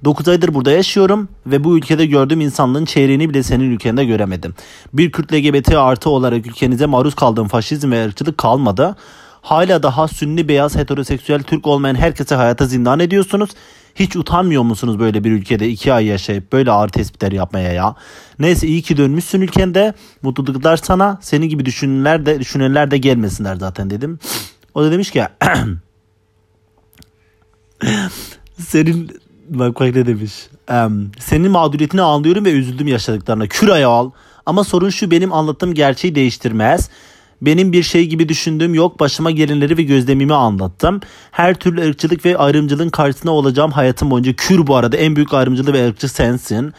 [0.04, 4.54] 9 aydır burada yaşıyorum ve bu ülkede gördüğüm insanlığın çeyreğini bile senin ülkende göremedim.
[4.92, 8.96] Bir Kürt LGBT artı olarak ülkenize maruz kaldığım faşizm ve ırkçılık kalmadı.
[9.42, 13.50] Hala daha sünni beyaz heteroseksüel Türk olmayan herkese hayata zindan ediyorsunuz.
[13.94, 17.94] Hiç utanmıyor musunuz böyle bir ülkede iki ay yaşayıp böyle ağır tespitler yapmaya ya?
[18.38, 19.94] Neyse iyi ki dönmüşsün ülkende.
[20.22, 21.18] Mutluluklar sana.
[21.22, 24.18] Senin gibi düşünenler de, düşünenler de gelmesinler zaten dedim.
[24.74, 25.24] O da demiş ki
[28.58, 29.10] senin
[29.48, 30.32] bak bak ne demiş.
[30.68, 33.46] Em, senin mağduriyetini anlıyorum ve üzüldüm yaşadıklarına.
[33.46, 34.10] Küraya al.
[34.46, 36.90] Ama sorun şu benim anlattığım gerçeği değiştirmez.
[37.42, 39.00] Benim bir şey gibi düşündüğüm yok.
[39.00, 41.00] Başıma gelenleri ve gözlemimi anlattım.
[41.30, 44.32] Her türlü ırkçılık ve ayrımcılığın karşısında olacağım hayatım boyunca.
[44.36, 46.72] Kür bu arada en büyük ayrımcılığı ve ırkçı sensin.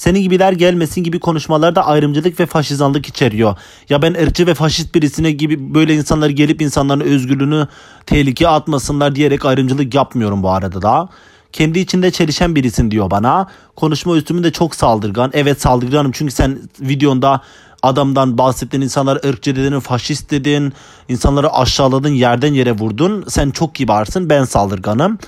[0.00, 3.56] Senin gibiler gelmesin gibi konuşmalar da ayrımcılık ve faşizanlık içeriyor.
[3.88, 7.66] Ya ben ırkçı ve faşist birisine gibi böyle insanlar gelip insanların özgürlüğünü
[8.06, 11.08] tehlikeye atmasınlar diyerek ayrımcılık yapmıyorum bu arada da.
[11.52, 13.46] Kendi içinde çelişen birisin diyor bana.
[13.76, 15.30] Konuşma üstümü de çok saldırgan.
[15.34, 17.40] Evet saldırganım çünkü sen videonda
[17.82, 20.72] adamdan bahsettin insanlar ırkçı dedin, faşist dedin,
[21.08, 23.24] insanları aşağıladın, yerden yere vurdun.
[23.28, 25.18] Sen çok kibarsın, ben saldırganım.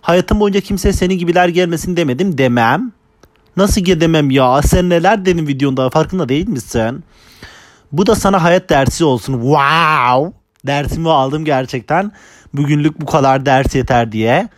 [0.00, 2.92] Hayatım boyunca kimseye senin gibiler gelmesin demedim demem.
[3.56, 4.62] Nasıl demem ya?
[4.62, 7.04] Sen neler dedin videonda farkında değil misin?
[7.92, 9.32] Bu da sana hayat dersi olsun.
[9.32, 10.32] Wow!
[10.66, 12.12] Dersimi aldım gerçekten.
[12.54, 14.48] Bugünlük bu kadar ders yeter diye.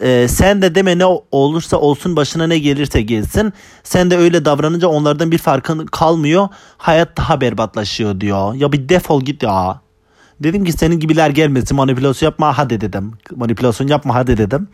[0.00, 3.52] Ee, sen de deme ne olursa olsun başına ne gelirse gelsin.
[3.82, 6.48] Sen de öyle davranınca onlardan bir farkın kalmıyor.
[6.78, 8.54] Hayat daha berbatlaşıyor diyor.
[8.54, 9.80] Ya bir defol git ya.
[10.40, 13.12] Dedim ki senin gibiler gelmesin manipülasyon yapma hadi dedim.
[13.36, 14.68] Manipülasyon yapma hadi dedim.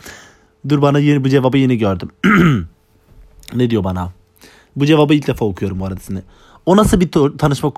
[0.69, 2.11] Dur bana yeni bu cevabı yeni gördüm.
[3.55, 4.11] ne diyor bana?
[4.77, 6.23] Bu cevabı ilk defa okuyorum bu arasını.
[6.67, 7.73] O nasıl bir tanışma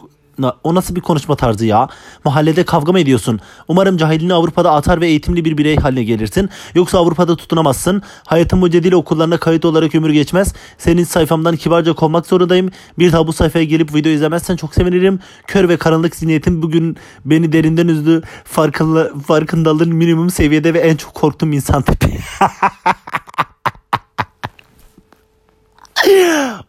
[0.65, 1.89] o nasıl bir konuşma tarzı ya?
[2.25, 3.41] Mahallede kavga mı ediyorsun?
[3.69, 6.51] Umarım cahilini Avrupa'da atar ve eğitimli bir birey haline gelirsin.
[6.75, 8.03] Yoksa Avrupa'da tutunamazsın.
[8.27, 10.55] Hayatın dil okullarına kayıt olarak ömür geçmez.
[10.79, 12.71] Senin sayfamdan kibarca kovmak zorundayım.
[12.99, 15.21] Bir daha bu sayfaya gelip video izlemezsen çok sevinirim.
[15.47, 18.23] Kör ve karanlık zihniyetim bugün beni derinden üzdü.
[18.45, 22.19] Farkında, farkındalığın minimum seviyede ve en çok korktuğum insan tipi.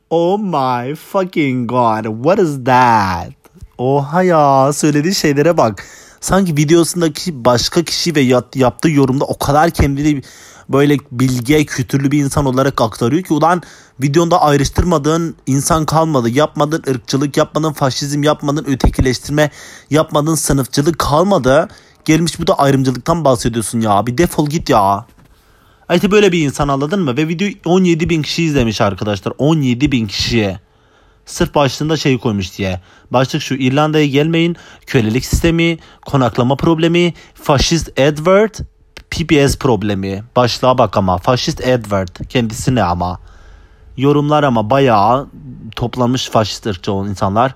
[0.10, 2.06] oh my fucking god.
[2.06, 3.30] What is that?
[3.78, 5.86] Oha ya söylediği şeylere bak.
[6.22, 8.22] Sanki videosundaki başka kişi ve
[8.56, 10.22] yaptığı yorumda o kadar kendini
[10.70, 13.62] böyle bilge, kültürlü bir insan olarak aktarıyor ki ulan
[14.02, 16.30] videonda ayrıştırmadığın insan kalmadı.
[16.30, 19.52] Yapmadın ırkçılık, yapmadın faşizm, yapmadın ötekileştirme,
[19.90, 21.68] yapmadın sınıfçılık kalmadı.
[22.06, 24.08] Gelmiş bu da ayrımcılıktan bahsediyorsun ya.
[24.08, 25.06] Bir defol git ya.
[25.92, 27.18] İşte böyle bir insan anladın mı?
[27.18, 29.34] Ve video 17 bin kişi izlemiş arkadaşlar.
[29.38, 30.60] 17 bin kişiye.
[31.26, 32.82] Sırf başlığında şey koymuş diye.
[33.12, 34.56] Başlık şu İrlanda'ya gelmeyin.
[34.86, 38.54] Kölelik sistemi, konaklama problemi, faşist Edward,
[39.12, 40.24] PPS problemi.
[40.36, 41.18] Başlığa bak ama.
[41.18, 42.28] Faşist Edward.
[42.30, 43.20] Kendisi ne ama.
[43.98, 45.28] Yorumlar ama bayağı
[45.84, 47.56] toplanmış faşist ırkçı olan insanlar.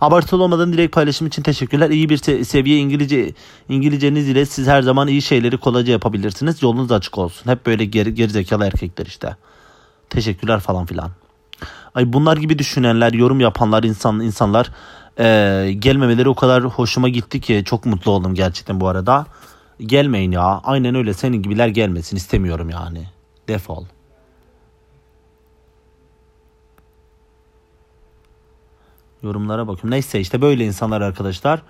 [0.00, 1.90] Abartılı olmadan direkt paylaşım için teşekkürler.
[1.90, 3.32] İyi bir se- seviye İngilizce
[3.68, 6.62] İngilizceniz ile siz her zaman iyi şeyleri kolayca yapabilirsiniz.
[6.62, 7.50] Yolunuz açık olsun.
[7.50, 9.36] Hep böyle geri, gerizekalı erkekler işte.
[10.10, 11.10] Teşekkürler falan filan.
[11.94, 14.70] Ay bunlar gibi düşünenler, yorum yapanlar, insan insanlar
[15.18, 15.26] e,
[15.78, 19.26] gelmemeleri o kadar hoşuma gitti ki çok mutlu oldum gerçekten bu arada.
[19.80, 20.60] Gelmeyin ya.
[20.64, 21.14] Aynen öyle.
[21.14, 23.04] Senin gibiler gelmesin istemiyorum yani.
[23.48, 23.84] Defol.
[29.22, 29.90] Yorumlara bakıyorum.
[29.90, 31.62] Neyse işte böyle insanlar arkadaşlar.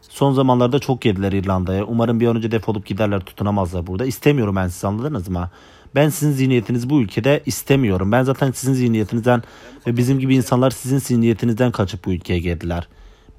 [0.00, 1.84] Son zamanlarda çok geldiler İrlanda'ya.
[1.84, 4.06] Umarım bir an önce defolup giderler tutunamazlar burada.
[4.06, 5.50] İstemiyorum ben sizi anladınız mı?
[5.94, 8.12] Ben sizin zihniyetiniz bu ülkede istemiyorum.
[8.12, 9.42] Ben zaten sizin zihniyetinizden
[9.86, 12.88] ve bizim gibi insanlar sizin zihniyetinizden kaçıp bu ülkeye geldiler.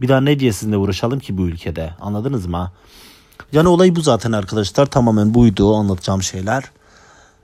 [0.01, 2.71] Bir daha ne diye sizinle uğraşalım ki bu ülkede anladınız mı?
[3.51, 4.85] Yani olay bu zaten arkadaşlar.
[4.85, 6.63] Tamamen buydu anlatacağım şeyler.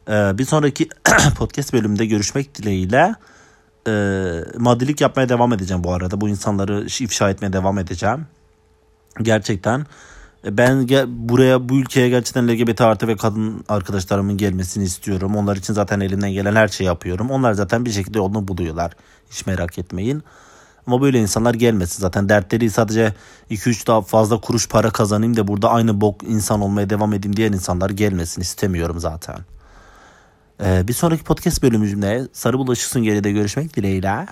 [0.10, 0.90] Ee, bir sonraki
[1.38, 3.16] podcast bölümünde görüşmek dileğiyle
[3.88, 3.92] e,
[4.58, 6.22] maddilik yapmaya devam edeceğim bu arada.
[6.22, 8.28] Bu insanları ifşa etmeye devam edeceğim.
[9.22, 9.86] Gerçekten
[10.46, 15.36] e, ben ge- buraya bu ülkeye gerçekten LGBT artı ve kadın arkadaşlarımın gelmesini istiyorum.
[15.36, 17.32] Onlar için zaten elimden gelen her şeyi yapıyorum.
[17.32, 18.92] Onlar zaten bir şekilde yolunu buluyorlar.
[19.32, 20.24] Hiç merak etmeyin.
[20.88, 22.30] Ama böyle insanlar gelmesin zaten.
[22.30, 23.14] Dertleri sadece
[23.52, 27.54] 2-3 daha fazla kuruş para kazanayım da burada aynı bok insan olmaya devam edeyim diyen
[27.54, 29.36] insanlar gelmesin istemiyorum zaten.
[30.64, 34.26] Ee, bir sonraki podcast bölümümüzde Sarı Bulaşıksın geride görüşmek dileğiyle.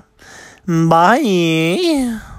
[0.68, 2.31] Bye.